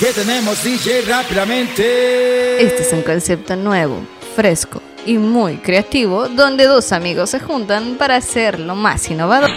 ¿Qué 0.00 0.14
tenemos, 0.14 0.64
DJ, 0.64 1.02
rápidamente? 1.02 2.64
Este 2.64 2.80
es 2.80 2.92
un 2.94 3.02
concepto 3.02 3.54
nuevo, 3.54 3.98
fresco 4.34 4.80
y 5.04 5.18
muy 5.18 5.58
creativo, 5.58 6.26
donde 6.26 6.64
dos 6.64 6.92
amigos 6.92 7.28
se 7.28 7.38
juntan 7.38 7.96
para 7.98 8.16
hacer 8.16 8.58
lo 8.58 8.74
más 8.74 9.10
innovador. 9.10 9.50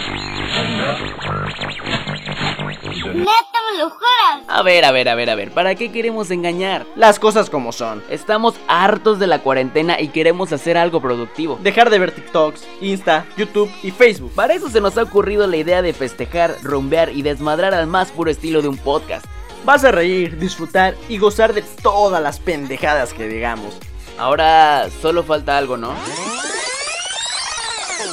¿Neta 3.14 3.58
me 3.72 3.78
lo 3.78 3.88
juras? 3.88 4.44
A 4.46 4.62
ver, 4.62 4.84
a 4.84 4.92
ver, 4.92 5.08
a 5.08 5.14
ver, 5.14 5.30
a 5.30 5.34
ver, 5.34 5.50
¿para 5.50 5.76
qué 5.76 5.90
queremos 5.90 6.30
engañar? 6.30 6.84
Las 6.94 7.18
cosas 7.18 7.48
como 7.48 7.72
son. 7.72 8.04
Estamos 8.10 8.54
hartos 8.68 9.18
de 9.18 9.26
la 9.26 9.38
cuarentena 9.38 9.98
y 9.98 10.08
queremos 10.08 10.52
hacer 10.52 10.76
algo 10.76 11.00
productivo. 11.00 11.58
Dejar 11.62 11.88
de 11.88 12.00
ver 12.00 12.12
TikToks, 12.12 12.68
Insta, 12.82 13.24
YouTube 13.38 13.70
y 13.82 13.92
Facebook. 13.92 14.32
Para 14.34 14.52
eso 14.52 14.68
se 14.68 14.82
nos 14.82 14.98
ha 14.98 15.04
ocurrido 15.04 15.46
la 15.46 15.56
idea 15.56 15.80
de 15.80 15.94
festejar, 15.94 16.54
rumbear 16.62 17.08
y 17.08 17.22
desmadrar 17.22 17.72
al 17.72 17.86
más 17.86 18.10
puro 18.10 18.30
estilo 18.30 18.60
de 18.60 18.68
un 18.68 18.76
podcast. 18.76 19.24
Vas 19.64 19.82
a 19.84 19.90
reír, 19.90 20.38
disfrutar 20.38 20.94
y 21.08 21.18
gozar 21.18 21.54
de 21.54 21.62
todas 21.62 22.22
las 22.22 22.38
pendejadas 22.38 23.14
que 23.14 23.26
digamos. 23.26 23.74
Ahora 24.18 24.88
solo 25.00 25.22
falta 25.22 25.56
algo, 25.56 25.76
¿no? 25.76 25.94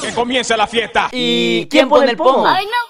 ¡Que 0.02 0.14
comience 0.14 0.56
la 0.58 0.66
fiesta! 0.66 1.10
¿Y 1.12 1.68
quién 1.68 1.90
pone 1.90 2.12
el 2.12 2.18
pomo? 2.18 2.48
Ay, 2.48 2.66
no 2.66 2.82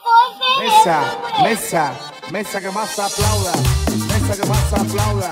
Mesa, 0.64 1.04
mesa, 1.42 1.94
mesa 2.32 2.62
que 2.62 2.70
más 2.70 3.00
aplauda. 3.00 3.52
Mesa 4.08 4.42
que 4.42 4.48
más 4.48 4.74
aplauda. 4.74 5.30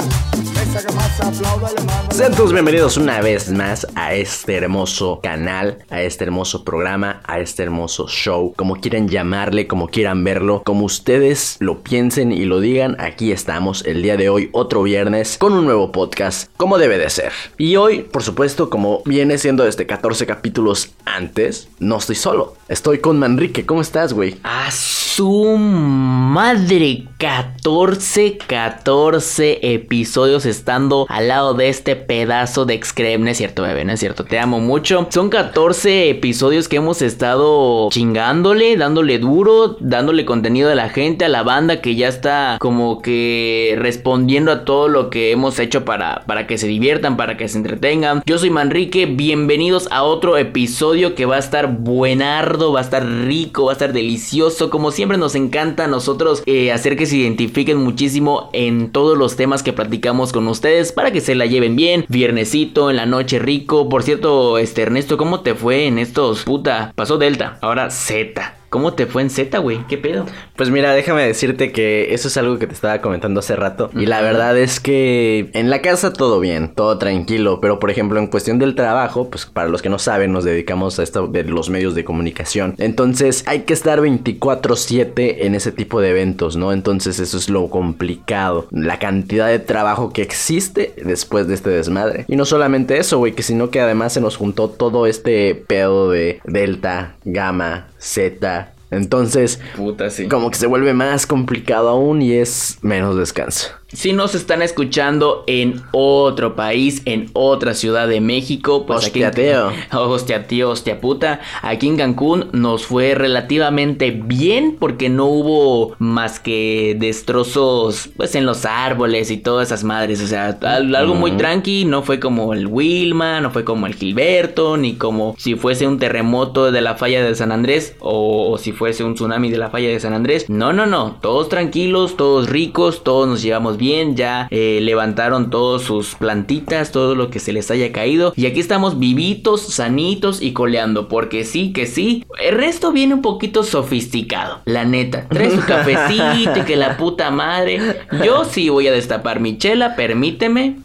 Sean 2.12 2.36
todos 2.36 2.54
bienvenidos 2.54 2.98
una 2.98 3.22
vez 3.22 3.50
más 3.50 3.88
a 3.96 4.14
este 4.14 4.55
hermoso 4.55 5.20
canal, 5.22 5.80
a 5.90 6.02
este 6.04 6.26
hermoso 6.26 6.64
programa, 6.64 7.22
a 7.26 7.40
este 7.40 7.64
hermoso 7.64 8.08
show, 8.08 8.54
como 8.55 8.76
quieran 8.76 9.08
llamarle, 9.08 9.66
como 9.66 9.88
quieran 9.88 10.23
verlo, 10.23 10.62
como 10.64 10.86
ustedes 10.86 11.58
lo 11.59 11.82
piensen 11.82 12.32
y 12.32 12.45
lo 12.45 12.59
digan, 12.59 12.98
aquí 13.00 13.32
estamos 13.32 13.84
el 13.86 14.04
día 14.04 14.16
de 14.16 14.30
hoy, 14.30 14.50
otro 14.52 14.84
viernes, 14.84 15.38
con 15.40 15.54
un 15.54 15.66
nuevo 15.66 15.92
podcast, 15.92 16.52
como 16.55 16.78
debe 16.78 17.00
de 17.00 17.09
ser. 17.09 17.31
Y 17.58 17.75
hoy, 17.78 18.02
por 18.02 18.22
supuesto, 18.22 18.70
como 18.70 19.02
viene 19.06 19.40
siendo 19.40 19.64
desde 19.64 19.88
14 19.88 20.28
capítulos 20.28 20.92
antes, 21.06 21.67
no 21.80 21.97
estoy 21.97 22.16
solo, 22.16 22.56
estoy 22.67 23.00
con 23.00 23.17
Manrique, 23.17 23.66
¿cómo 23.66 23.81
estás, 23.81 24.14
güey? 24.14 24.38
A 24.44 24.70
su 24.72 25.58
madre, 25.58 27.06
14, 27.17 28.38
14 28.45 29.73
episodios 29.73 30.45
estando 30.60 31.06
al 31.10 31.28
lado 31.28 31.54
de 31.54 31.70
este 31.70 31.96
pedazo 31.96 32.66
de 32.66 32.74
excrem. 32.74 33.24
No 33.24 33.30
es 33.30 33.38
cierto, 33.38 33.64
bebé, 33.64 33.86
no 33.86 33.94
es 33.94 34.00
cierto, 34.00 34.26
te 34.26 34.40
amo 34.40 34.60
mucho. 34.60 35.08
Son 35.10 35.30
14 35.30 36.10
episodios 36.10 36.68
que 36.68 36.78
hemos 36.78 37.02
estado 37.02 37.90
chingándole, 37.90 38.78
dándole 38.78 39.20
duro, 39.20 39.78
dándole 39.80 40.26
contenido 40.26 40.70
a 40.70 40.76
la 40.76 40.90
gente, 40.90 41.26
a 41.26 41.30
la 41.30 41.44
banda 41.44 41.82
que 41.82 41.96
ya 41.96 42.08
está 42.08 42.58
como 42.60 43.02
que 43.02 43.76
respondiendo 43.80 44.52
a 44.52 44.66
todo 44.66 44.88
lo 44.88 45.10
que 45.10 45.32
hemos 45.32 45.60
hecho 45.60 45.86
para, 45.86 46.24
para 46.28 46.46
que 46.46 46.58
se 46.58 46.68
diviertan, 46.68 47.18
para 47.18 47.38
que 47.38 47.48
se 47.48 47.58
entretengan. 47.58 48.22
Yo 48.26 48.38
soy 48.38 48.50
Manrique, 48.50 49.06
bienvenidos 49.06 49.88
a 49.92 50.04
otro 50.04 50.38
episodio 50.38 51.16
que 51.16 51.26
va 51.26 51.38
a 51.38 51.40
estar 51.40 51.78
buenardo, 51.78 52.74
va 52.74 52.80
a 52.80 52.84
estar 52.84 53.06
rico, 53.06 53.66
va 53.66 53.72
a 53.72 53.74
estar 53.74 53.94
delicioso. 53.94 54.70
Como 54.70 54.92
siempre 54.92 55.18
nos 55.18 55.36
encanta 55.36 55.86
a 55.86 55.88
nosotros 55.88 56.44
eh, 56.46 56.72
hacer 56.72 56.98
que 56.98 57.06
se 57.06 57.18
identifiquen 57.18 57.78
muchísimo 57.78 58.50
en 58.54 58.92
todos 58.92 59.18
los 59.18 59.36
temas 59.36 59.64
que 59.64 59.74
platicamos 59.74 60.32
con 60.32 60.44
ustedes 60.50 60.92
para 60.92 61.11
que 61.11 61.22
se 61.22 61.36
la 61.36 61.45
lleven 61.45 61.75
bien. 61.75 62.05
Viernesito, 62.09 62.89
en 62.89 62.97
la 62.97 63.05
noche 63.05 63.39
rico. 63.39 63.89
Por 63.89 64.03
cierto, 64.03 64.58
este 64.58 64.81
Ernesto, 64.81 65.17
¿cómo 65.17 65.41
te 65.41 65.56
fue 65.56 65.88
en 65.88 66.00
estos? 66.00 66.44
Puta, 66.44 66.91
pasó 66.95 67.17
Delta, 67.17 67.58
ahora 67.61 67.89
Z. 67.89 68.59
¿Cómo 68.70 68.94
te 68.94 69.08
fue 69.08 69.23
en 69.23 69.30
Z, 69.30 69.58
güey? 69.59 69.86
¿Qué 69.88 69.98
pedo? 69.98 70.25
Pues 70.56 70.70
mira, 70.70 70.94
déjame 70.94 71.25
decirte 71.25 71.72
que 71.72 72.14
eso 72.14 72.28
es 72.28 72.38
algo 72.38 72.59
que 72.59 72.67
te 72.67 72.73
estaba 72.73 73.02
comentando 73.02 73.39
hace 73.39 73.56
rato. 73.56 73.89
Y 73.95 74.06
la 74.06 74.22
verdad 74.22 74.58
es 74.58 74.80
que 74.80 75.50
en 75.53 75.70
la 75.70 75.81
casa 75.81 76.14
todo 76.14 76.39
bien, 76.39 76.73
todo 76.75 76.97
tranquilo. 76.97 77.62
Pero 77.62 77.80
por 77.80 77.90
ejemplo, 77.90 78.20
en 78.20 78.28
cuestión 78.28 78.59
del 78.59 78.75
trabajo, 78.75 79.30
pues 79.30 79.45
para 79.47 79.70
los 79.70 79.81
que 79.81 79.90
no 79.90 79.97
saben, 79.97 80.31
nos 80.31 80.44
dedicamos 80.44 81.00
a 81.00 81.03
esto 81.03 81.28
de 81.28 81.44
los 81.46 81.69
medios 81.69 81.96
de 81.96 82.03
comunicación. 82.03 82.75
Entonces 82.78 83.44
hay 83.47 83.62
que 83.62 83.74
estar 83.74 84.02
24/7 84.02 85.46
en 85.46 85.56
ese 85.56 85.72
tipo 85.72 86.00
de 86.00 86.12
eventos, 86.12 86.56
¿no? 86.56 86.72
Entonces 86.72 87.19
eso 87.19 87.38
es 87.38 87.50
lo 87.50 87.69
complicado. 87.69 88.68
La 88.72 89.00
cantidad 89.00 89.47
de 89.47 89.59
trabajo 89.59 90.13
que 90.13 90.22
existe 90.22 90.94
después 91.03 91.47
de 91.47 91.56
este 91.56 91.72
desmadre. 91.72 92.25
Y 92.28 92.36
no 92.36 92.46
solamente 92.46 92.97
eso, 92.97 93.18
güey, 93.18 93.34
que 93.34 93.44
sino 93.44 93.72
que 93.72 93.81
además 93.81 94.13
se 94.13 94.22
nos 94.22 94.38
juntó 94.38 94.69
todo 94.69 95.07
este 95.07 95.56
pedo 95.56 96.12
de 96.12 96.40
Delta, 96.44 97.16
Gamma, 97.25 97.88
Z. 98.00 98.74
Entonces, 98.92 99.60
Puta, 99.76 100.10
sí. 100.10 100.28
como 100.28 100.50
que 100.50 100.58
se 100.58 100.66
vuelve 100.66 100.94
más 100.94 101.28
complicado 101.28 101.90
aún 101.90 102.22
y 102.22 102.34
es 102.34 102.80
menos 102.82 103.16
descanso. 103.18 103.70
Si 103.91 104.13
nos 104.13 104.35
están 104.35 104.61
escuchando 104.61 105.44
en 105.47 105.81
otro 105.91 106.55
país, 106.55 107.01
en 107.05 107.29
otra 107.33 107.73
ciudad 107.73 108.07
de 108.07 108.22
México, 108.22 108.85
pues 108.85 109.05
Hostia, 109.05 109.29
aquí 109.29 109.41
tío. 109.41 109.72
Hostia, 110.00 110.47
tío, 110.47 110.69
hostia 110.69 111.01
puta. 111.01 111.39
Aquí 111.63 111.88
en 111.88 111.97
Cancún 111.97 112.50
nos 112.51 112.85
fue 112.85 113.16
relativamente 113.16 114.11
bien 114.11 114.77
porque 114.79 115.09
no 115.09 115.25
hubo 115.25 115.95
más 116.00 116.39
que 116.39 116.95
destrozos 117.00 118.09
pues 118.16 118.35
en 118.35 118.45
los 118.45 118.66
árboles 118.66 119.31
y 119.31 119.38
todas 119.38 119.69
esas 119.69 119.83
madres. 119.83 120.21
O 120.21 120.27
sea, 120.27 120.57
al- 120.61 120.94
algo 120.95 121.16
muy 121.16 121.31
tranqui, 121.31 121.85
no 121.85 122.03
fue 122.03 122.19
como 122.19 122.53
el 122.53 122.67
Wilma, 122.67 123.41
no 123.41 123.51
fue 123.51 123.63
como 123.63 123.88
el 123.88 123.95
Gilberto, 123.95 124.77
ni 124.77 124.95
como 124.95 125.35
si 125.38 125.56
fuese 125.56 125.88
un 125.88 125.97
terremoto 126.00 126.71
de 126.71 126.81
la 126.81 126.95
falla 126.95 127.23
de 127.23 127.33
San 127.35 127.51
Andrés 127.51 127.95
o, 128.00 128.51
o 128.51 128.57
si 128.57 128.71
fuese 128.71 129.03
un 129.03 129.16
tsunami 129.16 129.50
de 129.50 129.57
la 129.57 129.69
falla 129.69 129.89
de 129.89 130.00
San 130.00 130.13
Andrés. 130.13 130.50
No, 130.50 130.73
no, 130.73 130.85
no. 130.85 131.17
Todos 131.21 131.50
tranquilos, 131.50 132.17
todos 132.17 132.50
ricos, 132.50 133.03
todos 133.03 133.27
nos 133.27 133.41
llevamos 133.41 133.77
bien. 133.79 134.16
Ya 134.16 134.47
eh, 134.51 134.79
levantaron 134.84 135.50
todos 135.50 135.81
sus 135.81 136.13
plantitas, 136.13 136.91
todo 136.91 137.16
lo 137.16 137.31
que 137.31 137.40
se 137.40 137.51
les 137.51 137.72
haya 137.72 137.91
caído. 137.91 138.34
Y 138.35 138.45
aquí 138.45 138.59
estamos 138.59 139.00
vivitos, 139.00 139.62
sanitos 139.62 140.41
y 140.44 140.53
coleando. 140.53 141.07
Porque 141.07 141.44
sí, 141.44 141.73
que 141.73 141.88
sí. 141.88 142.25
El 142.39 142.56
resto 142.56 142.91
viene 142.91 143.16
un 143.16 143.23
poquito 143.23 143.63
sofisticado. 143.63 144.62
La 144.66 144.85
neta. 144.85 145.28
Trae 145.28 145.50
su 145.50 145.62
cafecito 145.66 146.59
y 146.59 146.63
que 146.63 146.75
la 146.75 146.97
puta 146.97 147.31
madre. 147.31 147.79
Yo 148.23 148.45
sí 148.45 148.69
voy 148.69 148.88
a 148.88 148.91
destapar 148.91 149.39
mi 149.39 149.57
chela, 149.57 149.95
permíteme. 149.95 150.78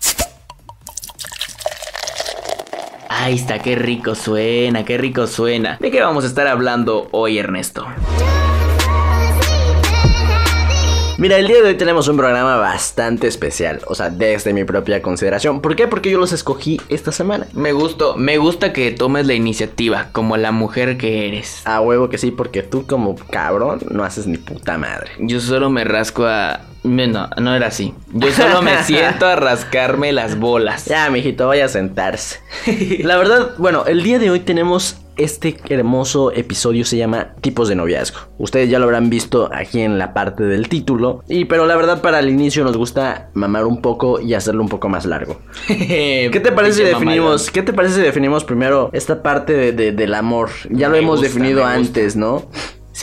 Ahí 3.09 3.37
está, 3.37 3.60
qué 3.60 3.75
rico 3.75 4.15
suena, 4.15 4.84
qué 4.84 4.99
rico 4.99 5.27
suena. 5.27 5.78
¿De 5.81 5.91
qué 5.91 6.03
vamos 6.03 6.25
a 6.25 6.27
estar 6.27 6.47
hablando 6.47 7.09
hoy, 7.12 7.38
Ernesto? 7.38 7.87
Mira, 11.17 11.39
el 11.39 11.47
día 11.47 11.63
de 11.63 11.69
hoy 11.69 11.75
tenemos 11.77 12.09
un 12.09 12.17
programa 12.17 12.57
bastante 12.57 13.29
especial, 13.29 13.81
o 13.87 13.95
sea, 13.95 14.11
desde 14.11 14.53
mi 14.53 14.65
propia 14.65 15.01
consideración. 15.01 15.61
¿Por 15.61 15.77
qué? 15.77 15.87
Porque 15.87 16.11
yo 16.11 16.19
los 16.19 16.33
escogí 16.33 16.81
esta 16.89 17.13
semana. 17.13 17.47
Me 17.53 17.73
gustó, 17.73 18.17
me 18.17 18.37
gusta 18.37 18.73
que 18.73 18.91
tomes 18.91 19.25
la 19.25 19.35
iniciativa, 19.35 20.09
como 20.11 20.37
la 20.37 20.51
mujer 20.51 20.99
que 20.99 21.29
eres. 21.29 21.65
A 21.67 21.81
huevo 21.81 22.09
que 22.09 22.19
sí, 22.19 22.33
porque 22.33 22.65
tú 22.65 22.85
como 22.89 23.15
cabrón 23.15 23.79
no 23.91 24.03
haces 24.03 24.27
ni 24.27 24.39
puta 24.39 24.77
madre. 24.77 25.13
Yo 25.21 25.39
solo 25.39 25.71
me 25.71 25.85
rasco 25.85 26.27
a... 26.27 26.63
No, 26.84 27.28
no 27.41 27.55
era 27.55 27.69
así. 27.69 27.95
Yo 28.12 28.31
solo 28.31 28.62
me 28.62 28.83
siento 28.84 29.27
a 29.27 29.37
rascarme 29.37 30.12
las 30.12 30.39
bolas. 30.39 30.84
Ya, 30.84 31.09
mijito, 31.11 31.49
vaya 31.49 31.65
a 31.65 31.69
sentarse. 31.69 32.41
La 33.00 33.17
verdad, 33.17 33.53
bueno, 33.59 33.84
el 33.87 34.03
día 34.03 34.19
de 34.19 34.31
hoy 34.31 34.41
tenemos 34.41 34.99
este 35.17 35.56
hermoso 35.69 36.33
episodio 36.33 36.84
se 36.84 36.97
llama 36.97 37.28
Tipos 37.41 37.69
de 37.69 37.77
noviazgo. 37.77 38.19
Ustedes 38.37 38.69
ya 38.69 38.81
lo 38.81 38.87
habrán 38.87 39.11
visto 39.11 39.49
aquí 39.55 39.81
en 39.81 39.97
la 39.97 40.12
parte 40.12 40.43
del 40.43 40.69
título. 40.69 41.22
Y 41.28 41.45
pero 41.45 41.67
la 41.67 41.77
verdad 41.77 42.03
para 42.03 42.19
el 42.19 42.28
inicio 42.28 42.65
nos 42.65 42.77
gusta 42.77 43.28
mamar 43.33 43.65
un 43.65 43.81
poco 43.81 44.21
y 44.21 44.34
hacerlo 44.34 44.62
un 44.62 44.69
poco 44.69 44.89
más 44.89 45.06
largo. 45.06 45.41
¿Qué 45.69 46.28
¿Qué 46.33 46.41
te 46.41 46.51
parece 46.51 46.78
si 46.78 46.83
definimos? 46.84 47.51
¿Qué 47.53 47.62
te 47.62 47.72
parece 47.72 47.95
si 47.95 48.01
definimos 48.01 48.45
primero 48.45 48.91
esta 48.93 49.22
parte 49.22 49.53
de- 49.53 49.71
de- 49.72 49.93
del 49.93 50.15
amor? 50.15 50.51
Ya 50.69 50.89
lo 50.89 50.95
Me 50.95 50.99
hemos 50.99 51.21
gusta, 51.21 51.28
definido 51.33 51.65
antes, 51.65 52.16
¿no? 52.16 52.49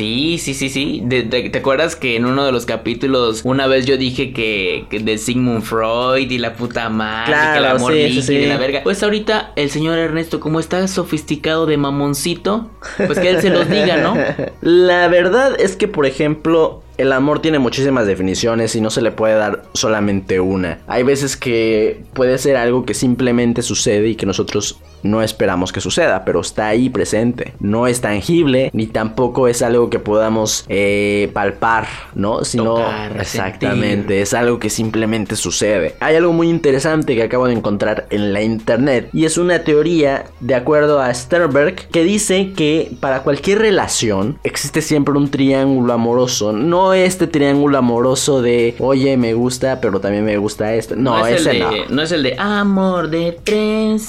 Sí, 0.02 0.40
sí, 0.40 0.56
sí, 0.56 0.70
sí. 0.70 1.02
De- 1.06 1.22
de- 1.22 1.52
¿Te 1.52 1.60
acuerdas 1.60 1.96
que 1.96 2.16
en 2.16 2.26
uno 2.26 2.44
de 2.44 2.52
los 2.52 2.66
capítulos 2.66 3.42
una 3.44 3.68
vez 3.68 3.86
yo 3.86 3.98
dije 3.98 4.34
que, 4.34 4.86
que 4.90 4.98
de 5.00 5.20
Sigmund 5.20 5.62
Freud 5.62 6.32
y 6.32 6.40
la 6.40 6.56
puta 6.56 6.90
madre, 6.90 7.28
Claro, 7.34 7.54
que 7.54 7.60
el 7.60 7.66
amor 7.76 7.94
sí, 7.94 8.00
líquido 8.04 8.22
sí. 8.24 8.34
y 8.34 8.46
la 8.48 8.58
verga? 8.58 8.80
Pues 8.84 9.04
ahorita 9.04 9.52
el 9.56 9.70
señor 9.70 10.00
Ernesto, 10.00 10.40
como 10.40 10.60
está 10.60 10.88
sofisticado 10.88 11.68
de 11.68 11.78
mamoncito, 11.78 12.72
pues 13.06 13.20
que 13.20 13.30
él 13.30 13.42
se 13.42 13.52
los 13.52 13.70
diga, 13.70 13.98
¿no? 13.98 14.16
La 14.62 15.08
verdad 15.08 15.56
es 15.60 15.76
que, 15.76 15.88
por 15.88 16.08
ejemplo, 16.08 16.82
el 16.98 17.12
amor 17.12 17.40
tiene 17.40 17.60
muchísimas 17.60 18.08
definiciones 18.08 18.76
y 18.76 18.82
no 18.82 18.90
se 18.90 19.04
le 19.04 19.12
puede 19.12 19.36
dar 19.36 19.66
solamente 19.74 20.40
una. 20.40 20.80
Hay 20.88 21.04
veces 21.04 21.38
que 21.38 22.02
puede 22.14 22.40
ser 22.40 22.58
algo 22.58 22.86
que 22.86 22.96
simplemente 22.96 23.62
sucede 23.62 24.08
y 24.10 24.16
que 24.16 24.26
nosotros 24.26 24.80
no 25.04 25.22
esperamos 25.22 25.72
que 25.72 25.82
suceda, 25.82 26.24
pero 26.26 26.42
está 26.42 26.68
ahí 26.68 26.90
presente. 26.90 27.54
No 27.60 27.88
es 27.88 28.02
tangible, 28.02 28.70
ni 28.74 28.88
tampoco 28.88 29.48
es 29.48 29.62
algo 29.62 29.90
que 29.90 30.00
podamos 30.00 30.66
eh, 30.70 31.30
palpar, 31.34 31.88
¿no? 32.16 32.44
Sino 32.44 32.76
Tocar, 32.76 33.18
exactamente, 33.20 34.22
es 34.22 34.34
algo 34.34 34.60
que 34.60 34.70
simplemente 34.70 35.36
sucede. 35.36 35.96
Hay 36.00 36.16
algo 36.16 36.34
muy 36.34 36.50
interesante 36.50 37.16
que 37.16 37.24
acabo 37.24 37.48
de 37.48 37.54
encontrar 37.54 38.08
en 38.10 38.34
la 38.34 38.42
internet 38.42 39.10
y 39.14 39.26
es 39.26 39.38
una 39.38 39.60
teoría 39.60 40.26
de 40.40 40.56
acuerdo 40.56 41.00
a 41.00 41.14
Sternberg 41.14 41.88
que 41.90 42.04
dice 42.04 42.54
que 42.54 42.92
para 43.00 43.24
cualquier 43.24 43.60
relación 43.60 44.40
existe 44.44 44.82
siempre 44.82 45.16
un 45.16 45.30
triángulo 45.30 45.94
amoroso. 45.94 46.52
No 46.54 46.94
este 46.94 47.28
triángulo 47.28 47.78
amoroso 47.78 48.42
de, 48.42 48.76
oye, 48.80 49.18
me 49.18 49.34
gusta, 49.34 49.80
pero 49.82 50.00
también 50.00 50.26
me 50.26 50.38
gusta 50.38 50.74
este. 50.74 50.96
No, 50.96 51.26
es 51.26 51.42
ese 51.42 51.52
el 51.52 51.60
no. 51.60 51.72
de, 51.72 51.86
no 51.90 52.02
es 52.02 52.12
el 52.12 52.24
de 52.24 52.36
amor 52.38 53.10
de 53.10 53.38
tres. 53.44 54.08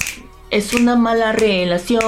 Es 0.52 0.74
una 0.74 0.96
mala 0.96 1.32
relación. 1.32 2.02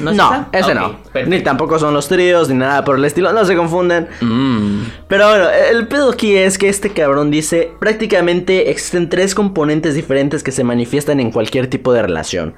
No, 0.00 0.10
es 0.10 0.16
No, 0.16 0.32
esa? 0.32 0.48
ese 0.52 0.74
no. 0.74 0.92
perfecto. 1.02 1.28
Ni 1.30 1.40
tampoco 1.42 1.78
son 1.78 1.92
los 1.92 2.06
tríos, 2.08 2.48
ni 2.48 2.54
nada 2.54 2.84
por 2.84 2.96
el 2.96 3.04
estilo. 3.04 3.32
No 3.32 3.44
se 3.44 3.56
confundan. 3.56 4.08
Mm. 4.20 4.82
Pero 5.08 5.28
bueno, 5.28 5.46
el 5.50 5.88
pedo 5.88 6.10
aquí 6.10 6.36
es 6.36 6.56
que 6.56 6.68
este 6.68 6.90
cabrón 6.90 7.30
dice 7.32 7.72
prácticamente 7.80 8.70
existen 8.70 9.08
tres 9.08 9.34
componentes 9.34 9.94
diferentes 9.94 10.42
que 10.44 10.52
se 10.52 10.62
manifiestan 10.64 11.18
en 11.20 11.32
cualquier 11.32 11.66
tipo 11.68 11.92
de 11.92 12.02
relación. 12.02 12.54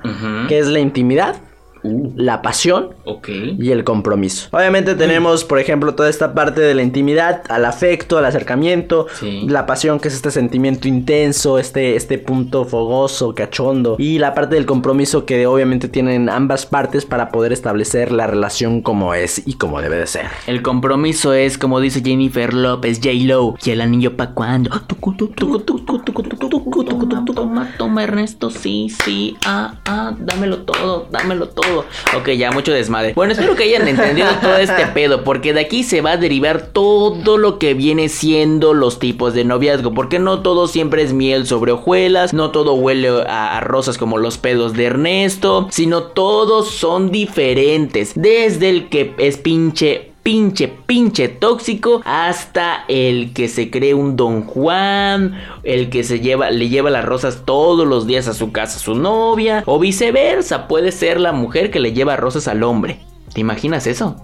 Que 0.48 0.58
es 0.58 0.66
la 0.68 0.80
intimidad, 0.80 1.36
Uh, 1.84 2.12
la 2.16 2.42
pasión 2.42 2.90
ok. 3.04 3.28
y 3.58 3.70
el 3.70 3.84
compromiso. 3.84 4.48
Obviamente 4.52 4.94
tenemos, 4.94 5.44
por 5.44 5.58
ejemplo, 5.58 5.94
toda 5.94 6.08
esta 6.08 6.32
parte 6.34 6.60
de 6.60 6.74
la 6.74 6.82
intimidad, 6.82 7.42
al 7.48 7.64
afecto, 7.64 8.18
al 8.18 8.24
acercamiento, 8.24 9.06
Sí. 9.18 9.46
la 9.48 9.66
pasión 9.66 9.98
que 9.98 10.08
es 10.08 10.14
este 10.14 10.30
sentimiento 10.30 10.86
intenso, 10.88 11.58
este, 11.58 11.96
este 11.96 12.18
punto 12.18 12.64
fogoso, 12.64 13.34
cachondo, 13.34 13.96
y 13.98 14.18
la 14.18 14.34
parte 14.34 14.54
del 14.54 14.66
compromiso 14.66 15.26
que 15.26 15.46
obviamente 15.46 15.88
tienen 15.88 16.28
ambas 16.28 16.66
partes 16.66 17.04
para 17.04 17.30
poder 17.30 17.52
establecer 17.52 18.12
la 18.12 18.26
relación 18.26 18.82
como 18.82 19.14
es 19.14 19.42
y 19.46 19.54
como 19.54 19.80
debe 19.80 19.96
de 19.96 20.06
ser. 20.06 20.26
El 20.46 20.62
compromiso 20.62 21.34
es, 21.34 21.58
como 21.58 21.80
dice 21.80 22.02
Jennifer 22.04 22.54
López, 22.54 23.00
J-Lo. 23.02 23.56
¿Y 23.64 23.70
el 23.70 23.80
anillo 23.80 24.16
pa' 24.16 24.34
Toma, 26.92 27.24
toma, 27.34 27.70
toma, 27.78 28.02
Ernesto. 28.04 28.50
Sí, 28.50 28.88
sí. 29.04 29.36
Ah, 29.44 29.74
ah, 29.86 30.14
dámelo 30.18 30.58
todo, 30.62 31.08
dámelo 31.10 31.48
todo. 31.48 31.71
Ok, 32.16 32.30
ya, 32.30 32.50
mucho 32.50 32.72
desmadre. 32.72 33.12
Bueno, 33.14 33.32
espero 33.32 33.56
que 33.56 33.64
hayan 33.64 33.88
entendido 33.88 34.28
todo 34.40 34.56
este 34.56 34.86
pedo, 34.86 35.24
porque 35.24 35.52
de 35.52 35.60
aquí 35.60 35.82
se 35.82 36.00
va 36.00 36.12
a 36.12 36.16
derivar 36.16 36.68
todo 36.72 37.38
lo 37.38 37.58
que 37.58 37.74
viene 37.74 38.08
siendo 38.08 38.74
los 38.74 38.98
tipos 38.98 39.34
de 39.34 39.44
noviazgo. 39.44 39.94
Porque 39.94 40.18
no 40.18 40.42
todo 40.42 40.68
siempre 40.68 41.02
es 41.02 41.12
miel 41.12 41.46
sobre 41.46 41.72
hojuelas, 41.72 42.32
no 42.32 42.50
todo 42.50 42.74
huele 42.74 43.08
a, 43.26 43.56
a 43.56 43.60
rosas 43.60 43.98
como 43.98 44.18
los 44.18 44.38
pedos 44.38 44.74
de 44.74 44.84
Ernesto, 44.84 45.68
sino 45.70 46.04
todos 46.04 46.70
son 46.70 47.10
diferentes. 47.10 48.12
Desde 48.14 48.68
el 48.68 48.88
que 48.88 49.14
es 49.18 49.36
pinche 49.38 50.11
pinche, 50.22 50.68
pinche 50.68 51.28
tóxico 51.28 52.00
hasta 52.04 52.84
el 52.88 53.32
que 53.32 53.48
se 53.48 53.70
cree 53.70 53.94
un 53.94 54.16
Don 54.16 54.42
Juan, 54.42 55.40
el 55.62 55.90
que 55.90 56.04
se 56.04 56.20
lleva, 56.20 56.50
le 56.50 56.68
lleva 56.68 56.90
las 56.90 57.04
rosas 57.04 57.42
todos 57.44 57.86
los 57.86 58.06
días 58.06 58.28
a 58.28 58.34
su 58.34 58.52
casa 58.52 58.78
a 58.78 58.80
su 58.80 58.94
novia, 58.94 59.62
o 59.66 59.78
viceversa, 59.78 60.68
puede 60.68 60.92
ser 60.92 61.20
la 61.20 61.32
mujer 61.32 61.70
que 61.70 61.80
le 61.80 61.92
lleva 61.92 62.16
rosas 62.16 62.48
al 62.48 62.62
hombre. 62.62 63.00
¿Te 63.32 63.40
imaginas 63.40 63.86
eso? 63.86 64.16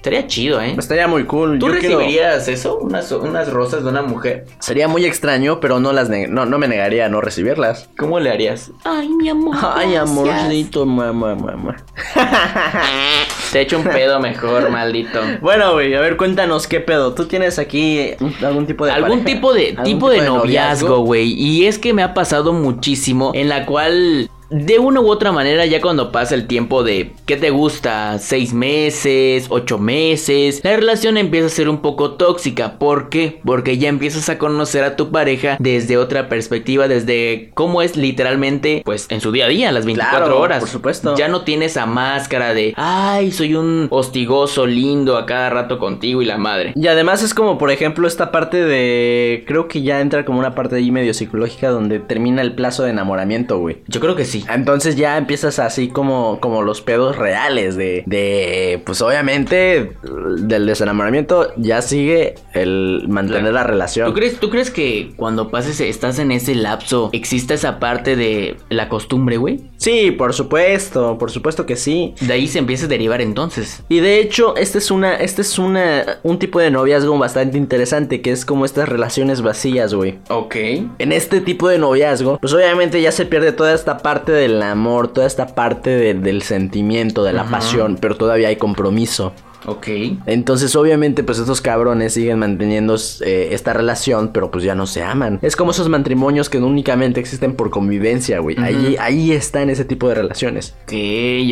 Estaría 0.00 0.26
chido, 0.26 0.62
¿eh? 0.62 0.74
Estaría 0.78 1.06
muy 1.08 1.24
cool. 1.24 1.58
¿Tú 1.58 1.68
Yo 1.68 1.78
quiero- 1.78 1.98
recibirías 1.98 2.48
eso? 2.48 2.78
Unas, 2.78 3.12
unas 3.12 3.50
rosas 3.52 3.82
de 3.84 3.90
una 3.90 4.00
mujer. 4.00 4.46
Sería 4.58 4.88
muy 4.88 5.04
extraño, 5.04 5.60
pero 5.60 5.78
no 5.78 5.92
las 5.92 6.08
neg- 6.08 6.28
no, 6.28 6.46
no 6.46 6.56
me 6.58 6.68
negaría 6.68 7.04
a 7.04 7.08
no 7.10 7.20
recibirlas. 7.20 7.90
¿Cómo 7.98 8.18
le 8.18 8.30
harías? 8.30 8.70
Ay, 8.84 9.10
mi 9.10 9.28
amor. 9.28 9.54
Ay, 9.60 9.92
gracias. 9.92 10.10
amorcito, 10.10 10.86
mamá, 10.86 11.34
mamá. 11.34 11.76
Te 13.52 13.60
echo 13.60 13.78
un 13.78 13.84
pedo 13.84 14.20
mejor, 14.20 14.70
maldito. 14.70 15.20
Bueno, 15.42 15.72
güey, 15.74 15.94
a 15.94 16.00
ver, 16.00 16.16
cuéntanos 16.16 16.66
qué 16.66 16.80
pedo. 16.80 17.14
¿Tú 17.14 17.26
tienes 17.26 17.58
aquí 17.58 18.12
algún 18.42 18.66
tipo 18.66 18.86
de 18.86 18.92
algún 18.92 19.18
pareja? 19.20 19.26
tipo 19.36 19.52
de 19.52 19.68
¿Algún 19.76 19.84
tipo 19.84 20.08
de 20.10 20.22
noviazgo, 20.22 21.00
güey. 21.00 21.32
Y 21.32 21.66
es 21.66 21.78
que 21.78 21.92
me 21.92 22.02
ha 22.02 22.14
pasado 22.14 22.52
muchísimo 22.52 23.32
en 23.34 23.48
la 23.48 23.66
cual 23.66 24.30
de 24.50 24.78
una 24.78 25.00
u 25.00 25.08
otra 25.08 25.32
manera 25.32 25.64
ya 25.66 25.80
cuando 25.80 26.10
pasa 26.12 26.34
el 26.34 26.46
tiempo 26.46 26.82
de 26.82 27.12
¿qué 27.26 27.36
te 27.36 27.50
gusta? 27.50 28.18
Seis 28.18 28.52
meses, 28.52 29.46
ocho 29.48 29.78
meses, 29.78 30.60
la 30.64 30.76
relación 30.76 31.16
empieza 31.16 31.46
a 31.46 31.50
ser 31.50 31.68
un 31.68 31.78
poco 31.78 32.12
tóxica. 32.12 32.78
¿Por 32.78 33.08
qué? 33.08 33.40
Porque 33.44 33.78
ya 33.78 33.88
empiezas 33.88 34.28
a 34.28 34.38
conocer 34.38 34.84
a 34.84 34.96
tu 34.96 35.10
pareja 35.10 35.56
desde 35.60 35.96
otra 35.98 36.28
perspectiva, 36.28 36.88
desde 36.88 37.50
cómo 37.54 37.82
es 37.82 37.96
literalmente, 37.96 38.82
pues 38.84 39.06
en 39.10 39.20
su 39.20 39.32
día 39.32 39.46
a 39.46 39.48
día, 39.48 39.72
las 39.72 39.84
24 39.86 40.18
Claro, 40.26 40.40
horas. 40.40 40.60
por 40.60 40.68
supuesto. 40.68 41.16
Ya 41.16 41.28
no 41.28 41.42
tienes 41.42 41.72
esa 41.72 41.86
máscara 41.86 42.52
de, 42.52 42.74
ay, 42.76 43.30
soy 43.30 43.54
un 43.54 43.86
hostigoso 43.90 44.66
lindo 44.66 45.16
a 45.16 45.26
cada 45.26 45.50
rato 45.50 45.78
contigo 45.78 46.22
y 46.22 46.24
la 46.24 46.38
madre. 46.38 46.72
Y 46.74 46.88
además 46.88 47.22
es 47.22 47.34
como, 47.34 47.58
por 47.58 47.70
ejemplo, 47.70 48.08
esta 48.08 48.32
parte 48.32 48.64
de... 48.64 49.44
Creo 49.46 49.68
que 49.68 49.82
ya 49.82 50.00
entra 50.00 50.24
como 50.24 50.38
una 50.40 50.54
parte 50.56 50.76
ahí 50.76 50.90
medio 50.90 51.14
psicológica 51.14 51.70
donde 51.70 52.00
termina 52.00 52.42
el 52.42 52.54
plazo 52.54 52.82
de 52.82 52.90
enamoramiento, 52.90 53.58
güey. 53.58 53.78
Yo 53.86 54.00
creo 54.00 54.16
que 54.16 54.24
sí. 54.24 54.39
Entonces 54.48 54.96
ya 54.96 55.16
empiezas 55.16 55.58
así 55.58 55.88
como, 55.88 56.38
como 56.40 56.62
los 56.62 56.80
pedos 56.80 57.16
reales 57.16 57.76
de, 57.76 58.02
de, 58.06 58.82
pues 58.84 59.00
obviamente 59.02 59.92
del 60.38 60.66
desenamoramiento 60.66 61.52
ya 61.56 61.82
sigue 61.82 62.34
el 62.52 63.04
mantener 63.08 63.52
la 63.52 63.64
relación. 63.64 64.08
¿Tú 64.08 64.14
crees, 64.14 64.40
¿Tú 64.40 64.50
crees 64.50 64.70
que 64.70 65.12
cuando 65.16 65.50
pases, 65.50 65.80
estás 65.80 66.18
en 66.18 66.32
ese 66.32 66.54
lapso, 66.54 67.10
exista 67.12 67.54
esa 67.54 67.78
parte 67.78 68.16
de 68.16 68.56
la 68.68 68.88
costumbre, 68.88 69.36
güey? 69.36 69.60
Sí, 69.76 70.10
por 70.10 70.34
supuesto, 70.34 71.16
por 71.18 71.30
supuesto 71.30 71.66
que 71.66 71.76
sí. 71.76 72.14
De 72.20 72.34
ahí 72.34 72.46
se 72.46 72.58
empieza 72.58 72.84
a 72.84 72.88
derivar 72.88 73.20
entonces. 73.20 73.82
Y 73.88 74.00
de 74.00 74.20
hecho, 74.20 74.54
este 74.56 74.78
es 74.78 74.90
una, 74.90 75.16
este 75.16 75.42
es 75.42 75.58
una, 75.58 76.18
un 76.22 76.38
tipo 76.38 76.60
de 76.60 76.70
noviazgo 76.70 77.16
bastante 77.18 77.56
interesante, 77.56 78.20
que 78.20 78.30
es 78.30 78.44
como 78.44 78.64
estas 78.64 78.88
relaciones 78.88 79.42
vacías, 79.42 79.94
güey. 79.94 80.18
Ok. 80.28 80.56
En 80.98 81.12
este 81.12 81.40
tipo 81.40 81.68
de 81.68 81.78
noviazgo, 81.78 82.38
pues 82.38 82.52
obviamente 82.52 83.00
ya 83.00 83.12
se 83.12 83.24
pierde 83.24 83.52
toda 83.52 83.74
esta 83.74 83.98
parte 83.98 84.29
del 84.30 84.62
amor, 84.62 85.08
toda 85.08 85.26
esta 85.26 85.54
parte 85.54 85.90
de- 85.90 86.14
del 86.14 86.42
sentimiento, 86.42 87.24
de 87.24 87.32
la 87.32 87.44
pasión, 87.44 87.98
pero 88.00 88.16
todavía 88.16 88.48
hay 88.48 88.56
compromiso. 88.56 89.32
Ok. 89.66 89.88
Entonces, 90.26 90.74
obviamente, 90.76 91.22
pues 91.22 91.38
estos 91.38 91.60
cabrones 91.60 92.14
siguen 92.14 92.38
manteniendo 92.38 92.96
eh, 93.20 93.48
esta 93.52 93.72
relación, 93.72 94.30
pero 94.32 94.50
pues 94.50 94.64
ya 94.64 94.74
no 94.74 94.86
se 94.86 95.02
aman. 95.02 95.38
Es 95.42 95.56
como 95.56 95.72
esos 95.72 95.88
matrimonios 95.88 96.48
que 96.48 96.58
únicamente 96.58 97.20
existen 97.20 97.54
por 97.54 97.70
convivencia, 97.70 98.38
güey. 98.38 98.56
ahí, 98.58 98.96
ahí 98.98 99.32
está 99.32 99.62
en 99.62 99.70
ese 99.70 99.84
tipo 99.84 100.08
de 100.08 100.14
relaciones. 100.14 100.74
Ok, 100.84 100.92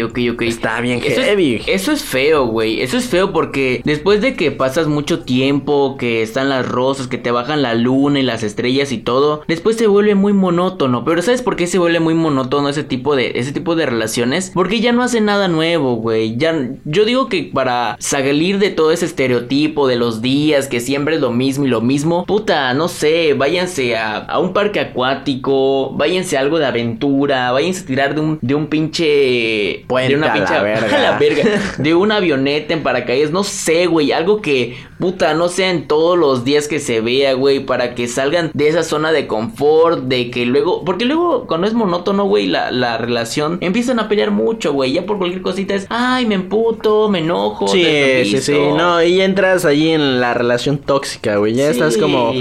ok, 0.04 0.18
ok. 0.32 0.42
Está 0.42 0.80
bien 0.80 1.00
Eso 1.04 1.20
heavy. 1.20 1.56
Es, 1.56 1.68
eso 1.68 1.92
es 1.92 2.02
feo, 2.02 2.46
güey. 2.46 2.80
Eso 2.80 2.96
es 2.96 3.06
feo 3.06 3.32
porque 3.32 3.82
después 3.84 4.20
de 4.20 4.34
que 4.34 4.50
pasas 4.50 4.86
mucho 4.86 5.20
tiempo, 5.20 5.96
que 5.98 6.22
están 6.22 6.48
las 6.48 6.66
rosas, 6.66 7.08
que 7.08 7.18
te 7.18 7.30
bajan 7.30 7.62
la 7.62 7.74
luna 7.74 8.20
y 8.20 8.22
las 8.22 8.42
estrellas 8.42 8.92
y 8.92 8.98
todo, 8.98 9.42
después 9.48 9.76
se 9.76 9.86
vuelve 9.86 10.14
muy 10.14 10.32
monótono. 10.32 11.04
Pero 11.04 11.22
¿sabes 11.22 11.42
por 11.42 11.56
qué 11.56 11.66
se 11.66 11.78
vuelve 11.78 12.00
muy 12.00 12.14
monótono 12.14 12.68
ese 12.68 12.84
tipo 12.84 13.16
de, 13.16 13.32
ese 13.36 13.52
tipo 13.52 13.76
de 13.76 13.86
relaciones? 13.86 14.50
Porque 14.54 14.80
ya 14.80 14.92
no 14.92 15.02
hace 15.02 15.20
nada 15.20 15.48
nuevo, 15.48 15.96
güey. 15.96 16.36
Ya, 16.36 16.70
yo 16.84 17.04
digo 17.04 17.28
que 17.28 17.50
para 17.52 17.97
salir 17.98 18.58
de 18.58 18.70
todo 18.70 18.92
ese 18.92 19.06
estereotipo 19.06 19.86
de 19.86 19.96
los 19.96 20.22
días, 20.22 20.68
que 20.68 20.80
siempre 20.80 21.16
es 21.16 21.20
lo 21.20 21.30
mismo 21.30 21.66
y 21.66 21.68
lo 21.68 21.80
mismo, 21.80 22.24
puta, 22.24 22.72
no 22.74 22.88
sé, 22.88 23.34
váyanse 23.34 23.96
a, 23.96 24.18
a 24.18 24.38
un 24.38 24.52
parque 24.52 24.80
acuático, 24.80 25.92
váyanse 25.94 26.36
a 26.36 26.40
algo 26.40 26.58
de 26.58 26.66
aventura, 26.66 27.52
váyanse 27.52 27.82
a 27.82 27.86
tirar 27.86 28.14
de 28.14 28.20
un, 28.20 28.38
de 28.40 28.54
un 28.54 28.66
pinche... 28.68 29.84
Puente 29.86 30.12
de 30.12 30.18
una 30.18 30.28
la 30.28 30.32
pinche... 30.34 30.60
verga. 30.60 30.96
a 30.96 31.02
la 31.02 31.18
verga. 31.18 31.42
De 31.78 31.94
una 31.94 32.16
avioneta 32.16 32.74
en 32.74 32.82
paracaídas, 32.82 33.30
no 33.30 33.44
sé, 33.44 33.86
güey, 33.86 34.12
algo 34.12 34.40
que, 34.40 34.76
puta, 34.98 35.34
no 35.34 35.48
sea 35.48 35.70
en 35.70 35.86
todos 35.88 36.18
los 36.18 36.44
días 36.44 36.68
que 36.68 36.80
se 36.80 37.00
vea, 37.00 37.34
güey, 37.34 37.60
para 37.60 37.94
que 37.94 38.08
salgan 38.08 38.50
de 38.54 38.68
esa 38.68 38.82
zona 38.82 39.12
de 39.12 39.26
confort, 39.26 40.04
de 40.04 40.30
que 40.30 40.46
luego, 40.46 40.84
porque 40.84 41.04
luego 41.04 41.46
cuando 41.46 41.66
es 41.66 41.74
monótono, 41.74 42.24
güey, 42.24 42.46
la, 42.46 42.70
la 42.70 42.98
relación, 42.98 43.58
empiezan 43.60 43.98
a 43.98 44.08
pelear 44.08 44.30
mucho, 44.30 44.72
güey, 44.72 44.92
ya 44.92 45.06
por 45.06 45.18
cualquier 45.18 45.42
cosita 45.42 45.74
es, 45.74 45.86
ay, 45.88 46.26
me 46.26 46.34
emputo, 46.34 47.08
me 47.08 47.20
enojo. 47.20 47.68
Sí, 47.68 47.87
sí, 48.24 48.40
sí, 48.40 48.52
visto". 48.52 48.76
no, 48.76 49.02
y 49.02 49.20
entras 49.20 49.64
allí 49.64 49.90
en 49.90 50.20
la 50.20 50.34
relación 50.34 50.78
tóxica, 50.78 51.36
güey, 51.36 51.54
ya 51.54 51.64
Sí. 51.66 51.70
estás 51.72 51.96
como, 51.96 52.32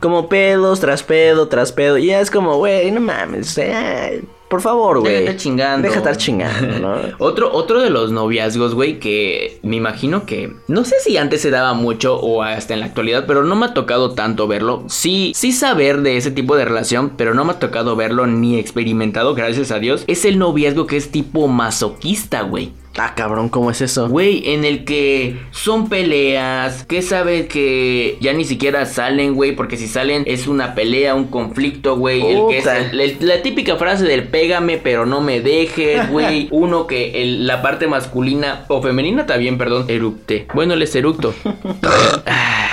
como 0.00 0.28
pedos 0.28 0.80
tras 0.80 1.02
pedo 1.02 1.48
tras 1.48 1.72
pedo, 1.72 1.98
y 1.98 2.06
ya 2.06 2.20
es 2.20 2.30
como, 2.30 2.56
güey, 2.58 2.90
no 2.90 3.00
mames, 3.00 3.56
eh, 3.58 4.22
por 4.48 4.60
favor, 4.60 4.98
Deja 4.98 5.10
güey. 5.10 5.16
estar 5.24 5.36
chingando. 5.36 5.82
Deja 5.88 5.94
de 5.94 5.98
estar 6.10 6.16
chingando, 6.16 6.78
¿no? 6.78 6.94
Otro, 7.18 7.52
otro 7.52 7.80
de 7.80 7.90
los 7.90 8.12
noviazgos, 8.12 8.74
güey, 8.74 9.00
que 9.00 9.58
me 9.62 9.74
imagino 9.76 10.26
que 10.26 10.52
no 10.68 10.84
sé 10.84 10.96
si 11.00 11.16
antes 11.16 11.40
se 11.40 11.50
daba 11.50 11.74
mucho 11.74 12.20
o 12.20 12.42
hasta 12.42 12.72
en 12.74 12.80
la 12.80 12.86
actualidad, 12.86 13.24
pero 13.26 13.42
no 13.42 13.56
me 13.56 13.66
ha 13.66 13.74
tocado 13.74 14.12
tanto 14.12 14.46
verlo. 14.46 14.84
Sí, 14.88 15.32
sí 15.34 15.50
saber 15.50 16.02
de 16.02 16.18
ese 16.18 16.30
tipo 16.30 16.54
de 16.56 16.66
relación, 16.66 17.14
pero 17.16 17.34
no 17.34 17.44
me 17.44 17.52
ha 17.52 17.58
tocado 17.58 17.96
verlo 17.96 18.26
ni 18.28 18.56
experimentado, 18.58 19.34
gracias 19.34 19.72
a 19.72 19.80
Dios. 19.80 20.04
Es 20.06 20.24
el 20.24 20.38
noviazgo 20.38 20.86
que 20.86 20.98
es 20.98 21.10
tipo 21.10 21.48
masoquista, 21.48 22.42
güey. 22.42 22.70
Ah, 22.96 23.14
cabrón, 23.16 23.48
¿cómo 23.48 23.72
es 23.72 23.80
eso? 23.80 24.08
Güey, 24.08 24.52
en 24.52 24.64
el 24.64 24.84
que 24.84 25.36
son 25.50 25.88
peleas, 25.88 26.84
que 26.84 27.02
sabes 27.02 27.46
que 27.48 28.16
ya 28.20 28.32
ni 28.32 28.44
siquiera 28.44 28.86
salen, 28.86 29.34
güey, 29.34 29.50
porque 29.56 29.76
si 29.76 29.88
salen 29.88 30.22
es 30.26 30.46
una 30.46 30.76
pelea, 30.76 31.16
un 31.16 31.24
conflicto, 31.26 31.96
güey. 31.96 32.20
El 32.24 32.46
que 32.48 32.58
es 32.58 32.62
Puta. 32.64 32.78
el- 32.78 33.00
el- 33.00 33.16
la 33.20 33.42
típica 33.42 33.74
frase 33.76 34.04
del 34.04 34.28
pégame, 34.28 34.76
pero 34.78 35.06
no 35.06 35.20
me 35.20 35.40
dejes, 35.40 36.08
güey. 36.10 36.46
Uno 36.52 36.86
que 36.86 37.20
el- 37.22 37.48
la 37.48 37.62
parte 37.62 37.88
masculina 37.88 38.64
o 38.68 38.80
femenina 38.80 39.26
también, 39.26 39.58
perdón, 39.58 39.86
erupte. 39.88 40.46
Bueno, 40.54 40.76
les 40.76 40.94
eructo. 40.94 41.34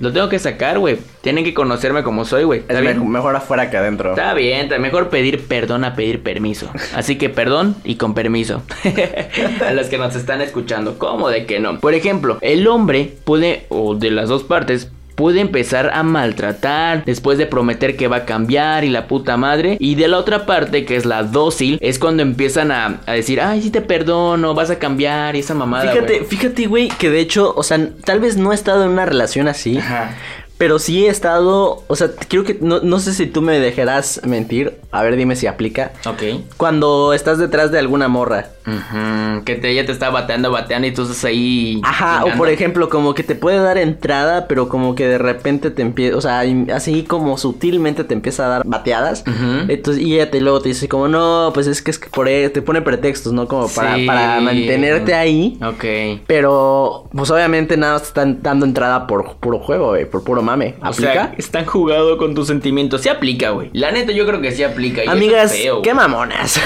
Lo 0.00 0.12
tengo 0.12 0.28
que 0.30 0.38
sacar, 0.38 0.78
güey. 0.78 0.96
Tienen 1.20 1.44
que 1.44 1.52
conocerme 1.54 2.02
como 2.02 2.24
soy, 2.24 2.44
güey. 2.44 2.60
¿Está 2.60 2.74
Es 2.74 2.80
bien? 2.80 2.98
me- 2.98 3.04
mejor 3.10 3.36
afuera 3.36 3.70
que 3.70 3.76
adentro. 3.76 4.10
Está 4.10 4.32
bien, 4.34 4.62
está 4.62 4.78
mejor 4.78 5.10
pedir 5.10 5.46
perdón 5.46 5.84
a 5.84 5.94
pedir 5.94 6.22
permiso. 6.22 6.70
Así 6.96 7.16
que 7.18 7.28
perdón 7.28 7.76
y 7.84 7.96
con 7.96 8.14
permiso. 8.14 8.62
a 9.66 9.72
los 9.72 9.88
que 9.88 9.98
nos 9.98 10.16
están 10.16 10.40
escuchando, 10.40 10.98
¿cómo 10.98 11.28
de 11.28 11.44
que 11.46 11.60
no? 11.60 11.78
Por 11.80 11.94
ejemplo, 11.94 12.38
el 12.40 12.66
hombre 12.66 13.12
puede, 13.24 13.66
o 13.68 13.94
de 13.94 14.10
las 14.10 14.28
dos 14.30 14.42
partes, 14.42 14.90
puede 15.20 15.40
empezar 15.40 15.90
a 15.92 16.02
maltratar 16.02 17.04
después 17.04 17.36
de 17.36 17.44
prometer 17.44 17.94
que 17.94 18.08
va 18.08 18.16
a 18.16 18.24
cambiar 18.24 18.84
y 18.84 18.88
la 18.88 19.06
puta 19.06 19.36
madre. 19.36 19.76
Y 19.78 19.94
de 19.96 20.08
la 20.08 20.16
otra 20.16 20.46
parte, 20.46 20.86
que 20.86 20.96
es 20.96 21.04
la 21.04 21.24
dócil, 21.24 21.76
es 21.82 21.98
cuando 21.98 22.22
empiezan 22.22 22.72
a, 22.72 23.00
a 23.04 23.12
decir, 23.12 23.38
ay, 23.38 23.60
sí 23.60 23.68
te 23.70 23.82
perdono, 23.82 24.54
vas 24.54 24.70
a 24.70 24.78
cambiar 24.78 25.36
y 25.36 25.40
esa 25.40 25.52
mamada. 25.54 25.92
Fíjate, 25.92 26.14
güey". 26.20 26.24
fíjate, 26.24 26.66
güey, 26.66 26.88
que 26.88 27.10
de 27.10 27.20
hecho, 27.20 27.52
o 27.54 27.62
sea, 27.62 27.90
tal 28.02 28.20
vez 28.20 28.38
no 28.38 28.52
he 28.52 28.54
estado 28.54 28.82
en 28.82 28.92
una 28.92 29.04
relación 29.04 29.46
así, 29.46 29.76
Ajá. 29.76 30.16
Pero 30.60 30.78
sí 30.78 31.06
he 31.06 31.08
estado, 31.08 31.82
o 31.86 31.96
sea, 31.96 32.10
creo 32.28 32.44
que, 32.44 32.58
no, 32.60 32.80
no 32.80 32.98
sé 33.00 33.14
si 33.14 33.24
tú 33.24 33.40
me 33.40 33.58
dejarás 33.58 34.20
mentir, 34.26 34.78
a 34.92 35.02
ver, 35.02 35.16
dime 35.16 35.34
si 35.34 35.46
aplica. 35.46 35.92
Ok. 36.04 36.22
Cuando 36.58 37.14
estás 37.14 37.38
detrás 37.38 37.72
de 37.72 37.78
alguna 37.78 38.08
morra. 38.08 38.50
Ujú, 38.66 39.42
Que 39.46 39.54
te, 39.54 39.70
ella 39.70 39.86
te 39.86 39.92
está 39.92 40.10
bateando, 40.10 40.50
bateando 40.50 40.86
y 40.86 40.92
tú 40.92 41.02
estás 41.04 41.24
ahí. 41.24 41.80
Ajá, 41.82 42.26
o 42.26 42.36
por 42.36 42.50
ejemplo, 42.50 42.90
como 42.90 43.14
que 43.14 43.22
te 43.22 43.34
puede 43.34 43.56
dar 43.58 43.78
entrada, 43.78 44.46
pero 44.48 44.68
como 44.68 44.94
que 44.94 45.08
de 45.08 45.16
repente 45.16 45.70
te 45.70 45.80
empieza, 45.80 46.14
o 46.18 46.20
sea, 46.20 46.44
así 46.74 47.04
como 47.04 47.38
sutilmente 47.38 48.04
te 48.04 48.12
empieza 48.12 48.44
a 48.44 48.48
dar 48.50 48.62
bateadas. 48.66 49.24
Ujú. 49.26 49.64
Entonces, 49.72 50.02
y 50.04 50.14
ella 50.16 50.30
te 50.30 50.42
luego 50.42 50.60
te 50.60 50.68
dice 50.68 50.90
como, 50.90 51.08
no, 51.08 51.52
pues 51.54 51.68
es 51.68 51.80
que 51.80 51.90
es 51.90 51.98
que 51.98 52.10
por 52.10 52.26
ahí 52.26 52.50
te 52.50 52.60
pone 52.60 52.82
pretextos, 52.82 53.32
¿no? 53.32 53.48
Como 53.48 53.66
para, 53.68 53.96
Sí. 53.96 54.04
para 54.06 54.40
mantenerte 54.40 55.14
ahí. 55.14 55.58
Ok. 55.64 56.20
Pero, 56.26 57.08
pues 57.16 57.30
obviamente 57.30 57.78
nada 57.78 57.98
te 57.98 58.04
están 58.04 58.42
dando 58.42 58.66
entrada 58.66 59.06
por 59.06 59.36
puro 59.36 59.58
juego, 59.58 59.94
por 60.10 60.22
puro 60.22 60.42
mame. 60.50 60.74
O 60.82 60.86
¿Aplica? 60.86 61.12
sea, 61.12 61.34
están 61.38 61.64
jugado 61.64 62.18
con 62.18 62.34
tus 62.34 62.46
sentimientos. 62.48 63.00
Sí 63.02 63.08
aplica, 63.08 63.50
güey. 63.50 63.70
La 63.72 63.90
neta, 63.92 64.12
yo 64.12 64.26
creo 64.26 64.40
que 64.40 64.52
sí 64.52 64.62
aplica. 64.62 65.00
y 65.00 65.04
eso 65.04 65.12
Amigas, 65.12 65.52
es 65.54 65.62
feo, 65.62 65.82
qué 65.82 65.94
mamonas. 65.94 66.60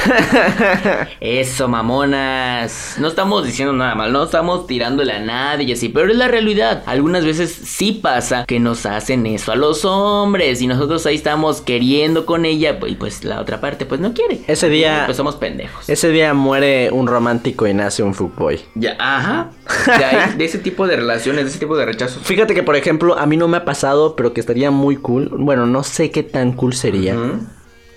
Eso, 1.20 1.68
mamonas. 1.68 2.96
No 2.98 3.08
estamos 3.08 3.44
diciendo 3.44 3.72
nada 3.72 3.94
mal, 3.94 4.12
no 4.12 4.24
estamos 4.24 4.66
tirándole 4.66 5.12
a 5.12 5.20
nadie 5.20 5.66
y 5.68 5.72
así, 5.72 5.88
pero 5.88 6.10
es 6.10 6.16
la 6.16 6.28
realidad. 6.28 6.82
Algunas 6.86 7.24
veces 7.24 7.52
sí 7.52 7.92
pasa 8.02 8.44
que 8.46 8.60
nos 8.60 8.86
hacen 8.86 9.26
eso 9.26 9.52
a 9.52 9.56
los 9.56 9.84
hombres 9.84 10.60
y 10.62 10.66
nosotros 10.66 11.04
ahí 11.06 11.16
estamos 11.16 11.60
queriendo 11.60 12.26
con 12.26 12.44
ella 12.44 12.78
y 12.86 12.94
pues 12.96 13.24
la 13.24 13.40
otra 13.40 13.60
parte 13.60 13.86
pues 13.86 14.00
no 14.00 14.12
quiere. 14.12 14.40
Ese 14.46 14.68
día- 14.68 15.02
Pues 15.06 15.16
somos 15.16 15.36
pendejos. 15.36 15.88
Ese 15.88 16.10
día 16.10 16.34
muere 16.34 16.90
un 16.90 17.06
romántico 17.06 17.66
y 17.66 17.74
nace 17.74 18.02
un 18.02 18.14
fuckboy. 18.14 18.60
Ya, 18.74 18.96
ajá. 18.98 19.50
De, 19.87 20.04
ahí, 20.04 20.37
de 20.37 20.44
ese 20.44 20.59
tipo 20.59 20.87
de 20.87 20.97
relaciones, 20.97 21.44
de 21.44 21.50
ese 21.50 21.59
tipo 21.59 21.76
de 21.76 21.87
rechazos. 21.87 22.23
Fíjate 22.23 22.54
que, 22.54 22.62
por 22.62 22.76
ejemplo, 22.76 23.18
a 23.18 23.26
mí 23.26 23.37
no 23.37 23.49
me 23.49 23.56
ha 23.56 23.64
pasado, 23.64 24.14
pero 24.16 24.33
que 24.33 24.40
estaría 24.40 24.71
muy 24.71 24.97
cool. 24.97 25.30
Bueno, 25.38 25.66
no 25.66 25.83
sé 25.83 26.11
qué 26.11 26.23
tan 26.23 26.52
cool 26.52 26.75
sería. 26.75 27.16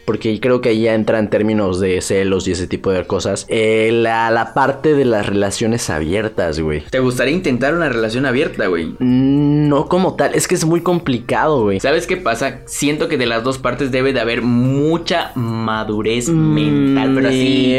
Porque 0.08 0.40
creo 0.40 0.62
que 0.62 0.70
ahí 0.70 0.84
ya 0.84 0.94
entra 0.96 1.20
en 1.20 1.30
términos 1.30 1.82
de 1.82 2.00
celos 2.00 2.48
y 2.48 2.54
ese 2.54 2.66
tipo 2.66 2.92
de 2.92 3.06
cosas. 3.06 3.46
Eh, 3.50 3.90
la, 3.92 4.32
la 4.32 4.54
parte 4.54 4.94
de 4.94 5.04
las 5.04 5.26
relaciones 5.26 5.90
abiertas, 5.90 6.62
güey. 6.62 6.84
¿Te 6.90 7.00
gustaría 7.00 7.34
intentar 7.34 7.76
una 7.76 7.90
relación 7.90 8.26
abierta, 8.26 8.68
güey? 8.68 8.86
Mm, 9.00 9.68
No 9.68 9.90
como 9.90 10.16
tal, 10.16 10.34
es 10.34 10.48
que 10.48 10.56
es 10.56 10.64
muy 10.64 10.80
complicado, 10.80 11.64
güey. 11.64 11.82
¿Sabes 11.82 12.08
qué 12.08 12.16
pasa? 12.16 12.62
Siento 12.68 13.10
que 13.10 13.18
de 13.18 13.26
las 13.26 13.44
dos 13.44 13.58
partes 13.58 13.92
debe 13.92 14.14
de 14.14 14.22
haber 14.22 14.42
mucha 14.44 15.32
madurez 15.36 16.30
mental, 16.30 17.12
pero 17.14 17.28
así. 17.28 17.76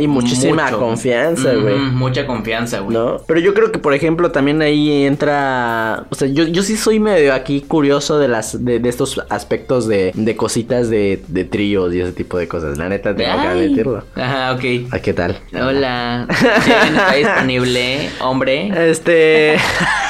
Y 0.00 0.06
muchísima 0.06 0.66
mucho. 0.66 0.78
confianza, 0.78 1.52
güey. 1.54 1.76
Mucha 1.78 2.28
confianza, 2.28 2.78
güey. 2.78 2.96
¿No? 2.96 3.16
Pero 3.26 3.40
yo 3.40 3.54
creo 3.54 3.72
que, 3.72 3.80
por 3.80 3.92
ejemplo, 3.92 4.30
también 4.30 4.62
ahí 4.62 5.02
entra. 5.04 6.06
O 6.10 6.14
sea, 6.14 6.28
yo, 6.28 6.44
yo 6.44 6.62
sí 6.62 6.76
soy 6.76 7.00
medio 7.00 7.34
aquí 7.34 7.60
curioso 7.62 8.20
de 8.20 8.28
las 8.28 8.64
de, 8.64 8.78
de 8.78 8.88
estos 8.88 9.20
aspectos 9.30 9.88
de, 9.88 10.12
de 10.14 10.36
cositas 10.36 10.88
de, 10.88 11.22
de 11.26 11.44
tríos 11.56 11.94
y 11.94 12.00
ese 12.02 12.12
tipo 12.12 12.36
de 12.36 12.46
cosas. 12.46 12.76
La 12.76 12.86
neta, 12.90 13.16
tengo 13.16 13.32
que 13.40 13.48
Ay. 13.48 13.58
admitirlo. 13.64 14.04
Ajá, 14.14 14.52
ok. 14.52 14.92
¿A 14.92 14.98
qué 14.98 15.14
tal? 15.14 15.38
Hola. 15.54 16.26
¿Quién 16.64 16.96
está 16.96 17.14
disponible? 17.14 18.10
Hombre. 18.20 18.90
Este. 18.90 19.56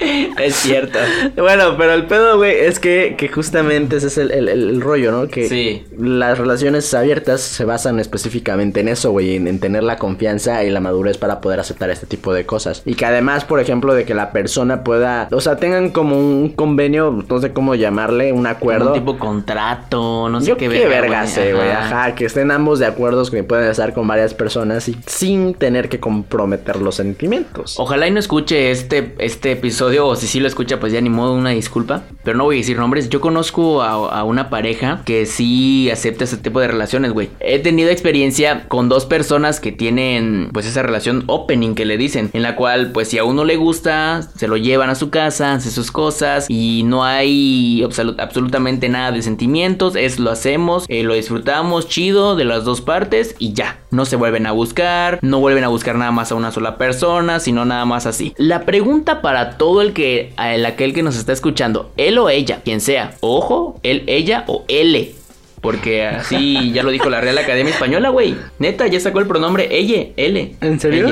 Es 0.38 0.54
cierto. 0.56 0.98
bueno, 1.36 1.76
pero 1.76 1.92
el 1.92 2.06
pedo, 2.06 2.36
güey, 2.38 2.56
es 2.58 2.78
que, 2.80 3.14
que 3.18 3.28
justamente 3.28 3.96
ese 3.96 4.06
es 4.08 4.18
el, 4.18 4.30
el- 4.30 4.48
el- 4.48 4.80
rollo, 4.80 5.12
¿no? 5.12 5.28
Que 5.28 5.48
Sí. 5.48 5.84
las 5.98 6.38
relaciones 6.38 6.92
abiertas 6.94 7.40
se 7.42 7.64
basan 7.64 8.00
específicamente 8.00 8.80
en 8.80 8.88
eso, 8.88 9.10
güey, 9.10 9.36
en, 9.36 9.46
en 9.46 9.60
tener 9.60 9.82
la 9.82 9.96
confianza 9.96 10.64
y 10.64 10.70
la 10.70 10.80
madurez 10.80 11.18
para 11.18 11.40
poder 11.40 11.60
aceptar 11.60 11.90
este 11.90 12.06
tipo 12.06 12.32
de 12.32 12.46
cosas. 12.46 12.82
Y 12.86 12.94
que 12.94 13.04
además, 13.04 13.44
por 13.44 13.60
ejemplo, 13.60 13.94
de 13.94 14.04
que 14.04 14.14
la 14.14 14.32
persona 14.32 14.82
pueda, 14.84 15.28
o 15.32 15.40
sea, 15.40 15.56
tengan 15.56 15.90
como 15.90 16.18
un 16.18 16.50
convenio, 16.50 17.24
no 17.28 17.40
sé 17.40 17.52
cómo 17.52 17.74
llamarle, 17.74 18.32
un 18.32 18.46
acuerdo. 18.46 18.88
Un 18.94 18.98
tipo 18.98 19.18
contrato, 19.18 20.28
no 20.28 20.40
sé 20.40 20.46
Yo 20.46 20.56
qué, 20.56 20.68
qué 20.68 20.86
verga 20.86 21.24
güey. 21.26 21.70
Ajá. 21.70 21.80
Ajá, 22.02 22.14
que 22.14 22.24
estén 22.24 22.50
ambos 22.50 22.78
de 22.78 22.86
acuerdo 22.86 23.28
que 23.30 23.42
pueden 23.44 23.68
estar 23.70 23.92
con 23.92 24.06
varias 24.08 24.32
personas 24.32 24.88
y 24.88 24.96
sin 25.06 25.54
tener 25.54 25.88
que 25.88 26.00
comprometer 26.00 26.76
los 26.76 26.94
sentimientos. 26.94 27.78
Ojalá 27.78 28.06
y 28.08 28.10
no 28.12 28.18
escuche 28.18 28.70
este, 28.70 29.14
este 29.18 29.52
episodio, 29.52 29.89
o 29.98 30.16
si 30.16 30.26
sí 30.26 30.40
lo 30.40 30.46
escucha, 30.46 30.78
pues 30.80 30.92
ya 30.92 31.00
ni 31.00 31.10
modo, 31.10 31.32
una 31.32 31.50
disculpa. 31.50 32.02
Pero 32.24 32.36
no 32.38 32.44
voy 32.44 32.56
a 32.56 32.58
decir 32.58 32.78
nombres. 32.78 33.08
Yo 33.08 33.20
conozco 33.20 33.82
a, 33.82 34.24
una 34.24 34.50
pareja 34.50 35.02
que 35.04 35.26
sí 35.26 35.90
acepta 35.90 36.24
ese 36.24 36.36
tipo 36.36 36.60
de 36.60 36.68
relaciones, 36.68 37.12
güey. 37.12 37.30
He 37.40 37.58
tenido 37.58 37.90
experiencia 37.90 38.68
con 38.68 38.88
dos 38.88 39.06
personas 39.06 39.60
que 39.60 39.72
tienen, 39.72 40.50
pues, 40.52 40.66
esa 40.66 40.82
relación 40.82 41.24
opening 41.26 41.74
que 41.74 41.84
le 41.84 41.96
dicen, 41.96 42.30
en 42.32 42.42
la 42.42 42.56
cual, 42.56 42.92
pues, 42.92 43.08
si 43.08 43.18
a 43.18 43.24
uno 43.24 43.44
le 43.44 43.56
gusta, 43.56 44.22
se 44.36 44.48
lo 44.48 44.56
llevan 44.56 44.90
a 44.90 44.94
su 44.94 45.10
casa, 45.10 45.54
hace 45.54 45.70
sus 45.70 45.90
cosas 45.90 46.46
y 46.48 46.82
no 46.84 47.04
hay 47.04 47.82
absolu- 47.82 48.16
absolutamente 48.18 48.88
nada 48.88 49.12
de 49.12 49.22
sentimientos. 49.22 49.96
Es 49.96 50.18
lo 50.18 50.30
hacemos, 50.30 50.84
eh, 50.88 51.02
lo 51.02 51.14
disfrutamos, 51.14 51.88
chido, 51.88 52.36
de 52.36 52.44
las 52.44 52.64
dos 52.64 52.80
partes 52.80 53.34
y 53.38 53.52
ya. 53.52 53.78
No 53.90 54.04
se 54.04 54.16
vuelven 54.16 54.46
a 54.46 54.52
buscar, 54.52 55.18
no 55.22 55.40
vuelven 55.40 55.64
a 55.64 55.68
buscar 55.68 55.96
nada 55.96 56.12
más 56.12 56.30
a 56.30 56.34
una 56.36 56.52
sola 56.52 56.76
persona, 56.78 57.40
sino 57.40 57.64
nada 57.64 57.84
más 57.84 58.06
así. 58.06 58.34
La 58.36 58.64
pregunta 58.64 59.20
para 59.22 59.56
todo 59.56 59.79
el 59.82 59.92
que, 59.92 60.32
el 60.38 60.64
aquel 60.66 60.92
que 60.94 61.02
nos 61.02 61.16
está 61.16 61.32
escuchando, 61.32 61.92
él 61.96 62.18
o 62.18 62.28
ella, 62.30 62.60
quien 62.64 62.80
sea, 62.80 63.14
ojo, 63.20 63.78
él, 63.82 64.04
ella 64.06 64.44
o 64.46 64.64
L. 64.68 65.14
Porque 65.60 66.06
así 66.06 66.72
ya 66.74 66.82
lo 66.82 66.90
dijo 66.90 67.10
la 67.10 67.20
Real 67.20 67.36
Academia 67.36 67.70
Española, 67.72 68.08
güey. 68.08 68.34
Neta, 68.58 68.86
ya 68.86 68.98
sacó 68.98 69.18
el 69.18 69.26
pronombre 69.26 69.68
ella, 69.70 70.06
L. 70.16 70.54
¿En 70.60 70.80
serio? 70.80 71.10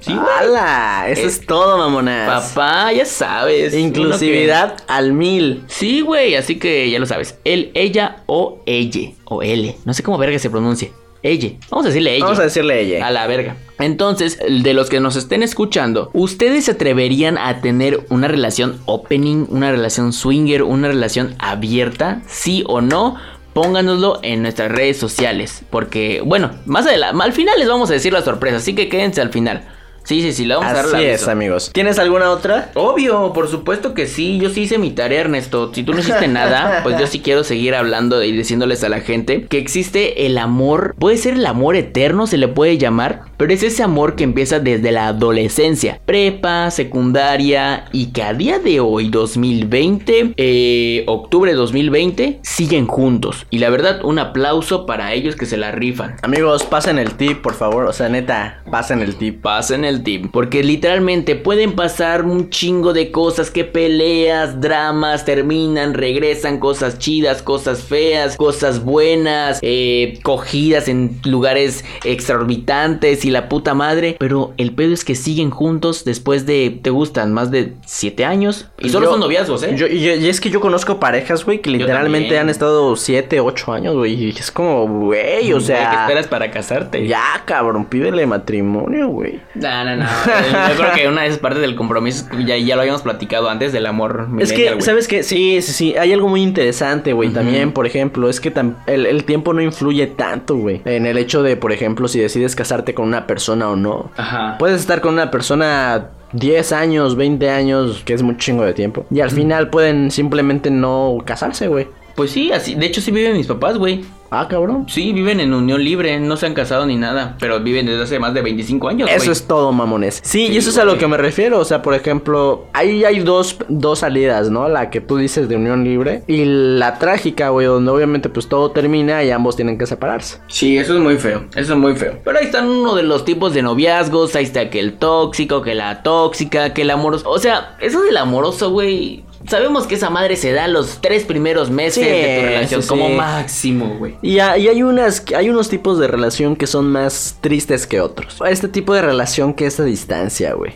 Sí, 0.00 0.12
güey. 0.14 0.18
¡Hala! 0.38 1.04
Eso 1.10 1.26
es, 1.26 1.38
Es- 1.40 1.46
todo, 1.46 1.76
mamonas. 1.76 2.54
Papá, 2.54 2.90
ya 2.94 3.04
sabes. 3.04 3.74
Inclusividad 3.74 4.76
al 4.88 5.12
mil. 5.12 5.62
Sí, 5.66 6.00
güey, 6.00 6.36
así 6.36 6.58
que 6.58 6.90
ya 6.90 6.98
lo 6.98 7.04
sabes. 7.06 7.38
Él, 7.44 7.70
ella 7.74 8.22
o 8.26 8.60
ella. 8.64 9.10
O 9.24 9.42
L. 9.42 9.76
No 9.84 9.92
sé 9.92 10.02
cómo 10.02 10.16
verga 10.16 10.38
se 10.38 10.48
pronuncie. 10.48 10.92
Ella. 11.22 11.50
Vamos 11.70 11.86
a 11.86 11.88
decirle 11.88 12.16
ella. 12.16 12.24
Vamos 12.24 12.38
a 12.40 12.44
decirle 12.44 12.80
ella. 12.80 13.06
A 13.06 13.10
la 13.10 13.26
verga. 13.26 13.56
Entonces, 13.78 14.38
de 14.38 14.74
los 14.74 14.88
que 14.88 15.00
nos 15.00 15.16
estén 15.16 15.42
escuchando, 15.42 16.10
¿ustedes 16.12 16.66
se 16.66 16.72
atreverían 16.72 17.38
a 17.38 17.60
tener 17.60 18.06
una 18.10 18.28
relación 18.28 18.80
opening, 18.86 19.46
una 19.48 19.70
relación 19.70 20.12
swinger, 20.12 20.62
una 20.62 20.88
relación 20.88 21.34
abierta? 21.38 22.22
¿Sí 22.26 22.64
o 22.66 22.80
no? 22.80 23.16
Pónganoslo 23.52 24.20
en 24.22 24.42
nuestras 24.42 24.70
redes 24.72 24.98
sociales. 24.98 25.62
Porque, 25.70 26.22
bueno, 26.24 26.50
más 26.64 26.86
adelante, 26.86 27.22
al 27.22 27.32
final 27.32 27.58
les 27.58 27.68
vamos 27.68 27.90
a 27.90 27.94
decir 27.94 28.12
la 28.12 28.22
sorpresa. 28.22 28.56
Así 28.56 28.74
que 28.74 28.88
quédense 28.88 29.20
al 29.20 29.30
final. 29.30 29.68
Sí, 30.04 30.20
sí, 30.20 30.32
sí, 30.32 30.44
le 30.44 30.54
vamos 30.54 30.70
a 30.70 30.74
dar 30.74 30.84
Así 30.86 30.92
la 30.94 31.02
es, 31.02 31.28
amigos. 31.28 31.70
¿Tienes 31.72 31.98
alguna 31.98 32.30
otra? 32.30 32.70
Obvio, 32.74 33.32
por 33.32 33.48
supuesto 33.48 33.94
que 33.94 34.06
sí. 34.06 34.38
Yo 34.38 34.50
sí 34.50 34.62
hice 34.62 34.78
mi 34.78 34.90
tarea, 34.90 35.20
Ernesto. 35.20 35.72
Si 35.72 35.82
tú 35.82 35.92
no 35.92 36.00
hiciste 36.00 36.28
nada, 36.28 36.80
pues 36.82 36.98
yo 36.98 37.06
sí 37.06 37.20
quiero 37.20 37.44
seguir 37.44 37.74
hablando 37.74 38.22
y 38.22 38.32
diciéndoles 38.32 38.82
a 38.84 38.88
la 38.88 39.00
gente 39.00 39.46
que 39.46 39.58
existe 39.58 40.26
el 40.26 40.38
amor. 40.38 40.94
Puede 40.98 41.16
ser 41.16 41.34
el 41.34 41.46
amor 41.46 41.76
eterno, 41.76 42.26
se 42.26 42.36
le 42.36 42.48
puede 42.48 42.78
llamar. 42.78 43.22
Pero 43.36 43.52
es 43.52 43.62
ese 43.62 43.82
amor 43.82 44.16
que 44.16 44.24
empieza 44.24 44.60
desde 44.60 44.92
la 44.92 45.08
adolescencia, 45.08 46.00
prepa, 46.04 46.70
secundaria 46.70 47.86
y 47.92 48.12
que 48.12 48.22
a 48.22 48.34
día 48.34 48.58
de 48.58 48.80
hoy, 48.80 49.08
2020, 49.08 50.34
eh, 50.36 51.04
octubre 51.06 51.50
de 51.50 51.56
2020, 51.56 52.40
siguen 52.42 52.86
juntos. 52.86 53.46
Y 53.50 53.58
la 53.58 53.70
verdad, 53.70 54.04
un 54.04 54.18
aplauso 54.18 54.86
para 54.86 55.12
ellos 55.12 55.36
que 55.36 55.46
se 55.46 55.56
la 55.56 55.72
rifan. 55.72 56.16
Amigos, 56.22 56.64
pasen 56.64 56.98
el 56.98 57.14
tip, 57.14 57.42
por 57.42 57.54
favor. 57.54 57.86
O 57.86 57.92
sea, 57.92 58.08
neta, 58.08 58.62
pasen 58.70 59.00
el 59.00 59.16
tip. 59.16 59.42
Pasen 59.42 59.84
el 59.84 59.91
team. 60.02 60.30
Porque 60.32 60.62
literalmente 60.64 61.36
pueden 61.36 61.72
pasar 61.72 62.24
un 62.24 62.48
chingo 62.50 62.92
de 62.92 63.10
cosas 63.10 63.50
que 63.50 63.64
peleas, 63.64 64.60
dramas, 64.60 65.24
terminan, 65.24 65.94
regresan, 65.94 66.58
cosas 66.58 66.98
chidas, 66.98 67.42
cosas 67.42 67.82
feas, 67.82 68.36
cosas 68.36 68.82
buenas, 68.84 69.58
eh, 69.62 70.18
cogidas 70.22 70.88
en 70.88 71.20
lugares 71.24 71.84
exorbitantes 72.04 73.24
y 73.24 73.30
la 73.30 73.48
puta 73.48 73.74
madre. 73.74 74.16
Pero 74.18 74.54
el 74.56 74.74
pedo 74.74 74.92
es 74.94 75.04
que 75.04 75.14
siguen 75.14 75.50
juntos 75.50 76.04
después 76.04 76.46
de, 76.46 76.78
¿te 76.82 76.90
gustan? 76.90 77.32
Más 77.32 77.50
de 77.50 77.74
7 77.86 78.24
años. 78.24 78.68
Y 78.78 78.88
solo 78.88 79.06
Yo- 79.06 79.10
son 79.12 79.20
noviazgos, 79.20 79.62
¿eh? 79.62 79.74
Yo- 79.76 79.86
y, 79.86 79.98
y 80.08 80.28
es 80.28 80.40
que 80.40 80.50
yo 80.50 80.60
conozco 80.60 80.98
parejas, 80.98 81.44
güey, 81.44 81.60
que 81.60 81.70
literalmente 81.70 82.38
han 82.38 82.48
estado 82.48 82.96
7, 82.96 83.40
8 83.40 83.72
años, 83.72 83.94
güey. 83.94 84.12
Y 84.24 84.30
es 84.30 84.50
como, 84.50 84.86
güey, 84.86 85.52
o 85.52 85.56
Güey, 85.56 85.58
¿Qué 85.58 85.60
sea. 85.66 86.02
esperas 86.02 86.26
para 86.26 86.50
casarte? 86.50 87.06
Ya, 87.06 87.42
cabrón, 87.44 87.84
pídele 87.86 88.26
matrimonio, 88.26 89.08
güey. 89.08 89.40
No, 89.84 89.96
no, 89.96 90.04
no. 90.04 90.68
Yo 90.68 90.76
creo 90.76 90.92
que 90.94 91.08
una 91.08 91.22
de 91.22 91.28
esas 91.28 91.38
partes 91.40 91.60
del 91.60 91.74
compromiso, 91.74 92.26
ya, 92.44 92.56
ya 92.56 92.74
lo 92.76 92.82
habíamos 92.82 93.02
platicado 93.02 93.48
antes 93.48 93.72
del 93.72 93.86
amor. 93.86 94.28
Es 94.38 94.52
que. 94.52 94.80
¿sabes 94.80 95.08
qué? 95.08 95.22
Sí, 95.22 95.60
sí, 95.62 95.72
sí. 95.72 95.96
Hay 95.96 96.12
algo 96.12 96.28
muy 96.28 96.42
interesante, 96.42 97.12
güey. 97.12 97.30
También, 97.30 97.72
por 97.72 97.86
ejemplo, 97.86 98.28
es 98.28 98.40
que 98.40 98.52
el, 98.86 99.06
el 99.06 99.24
tiempo 99.24 99.52
no 99.52 99.62
influye 99.62 100.06
tanto, 100.06 100.56
güey. 100.56 100.82
En 100.84 101.06
el 101.06 101.18
hecho 101.18 101.42
de, 101.42 101.56
por 101.56 101.72
ejemplo, 101.72 102.08
si 102.08 102.20
decides 102.20 102.56
casarte 102.56 102.94
con 102.94 103.08
una 103.08 103.26
persona 103.26 103.70
o 103.70 103.76
no. 103.76 104.10
Ajá. 104.16 104.56
Puedes 104.58 104.80
estar 104.80 105.00
con 105.00 105.14
una 105.14 105.30
persona 105.30 106.10
10 106.32 106.72
años, 106.72 107.16
20 107.16 107.50
años, 107.50 108.02
que 108.04 108.14
es 108.14 108.22
un 108.22 108.36
chingo 108.38 108.64
de 108.64 108.72
tiempo. 108.72 109.06
Y 109.10 109.20
al 109.20 109.30
final 109.30 109.70
pueden 109.70 110.10
simplemente 110.10 110.70
no 110.70 111.18
casarse, 111.24 111.68
güey. 111.68 111.88
Pues 112.14 112.30
sí, 112.30 112.52
así. 112.52 112.74
De 112.74 112.86
hecho, 112.86 113.00
sí 113.00 113.10
viven 113.10 113.36
mis 113.36 113.46
papás, 113.46 113.78
güey. 113.78 114.04
Ah, 114.34 114.48
cabrón. 114.48 114.86
Sí, 114.88 115.12
viven 115.12 115.40
en 115.40 115.52
unión 115.52 115.84
libre, 115.84 116.18
no 116.18 116.38
se 116.38 116.46
han 116.46 116.54
casado 116.54 116.86
ni 116.86 116.96
nada, 116.96 117.36
pero 117.38 117.60
viven 117.60 117.84
desde 117.84 118.02
hace 118.04 118.18
más 118.18 118.32
de 118.32 118.40
25 118.40 118.88
años. 118.88 119.10
Eso 119.12 119.30
es 119.30 119.46
todo, 119.46 119.72
mamones. 119.72 120.20
Sí, 120.24 120.42
Sí, 120.42 120.54
y 120.54 120.56
eso 120.56 120.70
es 120.70 120.78
a 120.78 120.84
lo 120.84 120.96
que 120.96 121.06
me 121.06 121.18
refiero. 121.18 121.58
O 121.60 121.64
sea, 121.66 121.82
por 121.82 121.94
ejemplo, 121.94 122.64
ahí 122.72 123.04
hay 123.04 123.20
dos, 123.20 123.58
dos 123.68 123.98
salidas, 123.98 124.48
¿no? 124.50 124.68
La 124.70 124.88
que 124.88 125.02
tú 125.02 125.18
dices 125.18 125.50
de 125.50 125.56
unión 125.56 125.84
libre 125.84 126.22
y 126.26 126.44
la 126.46 126.98
trágica, 126.98 127.50
güey, 127.50 127.66
donde 127.66 127.90
obviamente 127.90 128.30
pues 128.30 128.48
todo 128.48 128.70
termina 128.70 129.22
y 129.22 129.30
ambos 129.30 129.54
tienen 129.54 129.76
que 129.76 129.86
separarse. 129.86 130.38
Sí, 130.48 130.78
eso 130.78 130.94
es 130.94 131.00
muy 131.00 131.18
feo, 131.18 131.44
eso 131.54 131.74
es 131.74 131.78
muy 131.78 131.94
feo. 131.94 132.18
Pero 132.24 132.38
ahí 132.38 132.46
están 132.46 132.68
uno 132.70 132.94
de 132.94 133.02
los 133.02 133.26
tipos 133.26 133.52
de 133.52 133.60
noviazgos, 133.60 134.34
ahí 134.34 134.44
está 134.44 134.70
que 134.70 134.80
el 134.80 134.94
tóxico, 134.94 135.60
que 135.60 135.74
la 135.74 136.02
tóxica, 136.02 136.72
que 136.72 136.82
el 136.82 136.90
amoroso. 136.90 137.28
O 137.28 137.38
sea, 137.38 137.76
eso 137.80 138.00
del 138.00 138.16
amoroso, 138.16 138.70
güey. 138.70 139.24
Sabemos 139.48 139.86
que 139.86 139.96
esa 139.96 140.08
madre 140.10 140.36
se 140.36 140.52
da 140.52 140.68
los 140.68 141.00
tres 141.00 141.24
primeros 141.24 141.70
meses 141.70 142.04
Sí, 142.04 142.10
de 142.10 142.36
tu 142.40 142.46
relación 142.46 142.82
sí, 142.82 142.88
como 142.88 143.08
sí. 143.08 143.14
máximo, 143.14 143.96
güey. 143.98 144.16
Y, 144.22 144.38
ha- 144.38 144.56
y 144.56 144.68
hay 144.68 144.82
unas, 144.82 145.24
hay 145.36 145.50
unos 145.50 145.68
tipos 145.68 145.98
de 145.98 146.06
relación 146.06 146.56
que 146.56 146.66
son 146.66 146.90
más 146.90 147.36
tristes 147.40 147.86
que 147.86 148.00
otros. 148.00 148.38
Este 148.48 148.68
tipo 148.68 148.94
de 148.94 149.02
relación 149.02 149.52
que 149.54 149.66
es 149.66 149.78
a 149.80 149.84
distancia, 149.84 150.54
güey. 150.54 150.72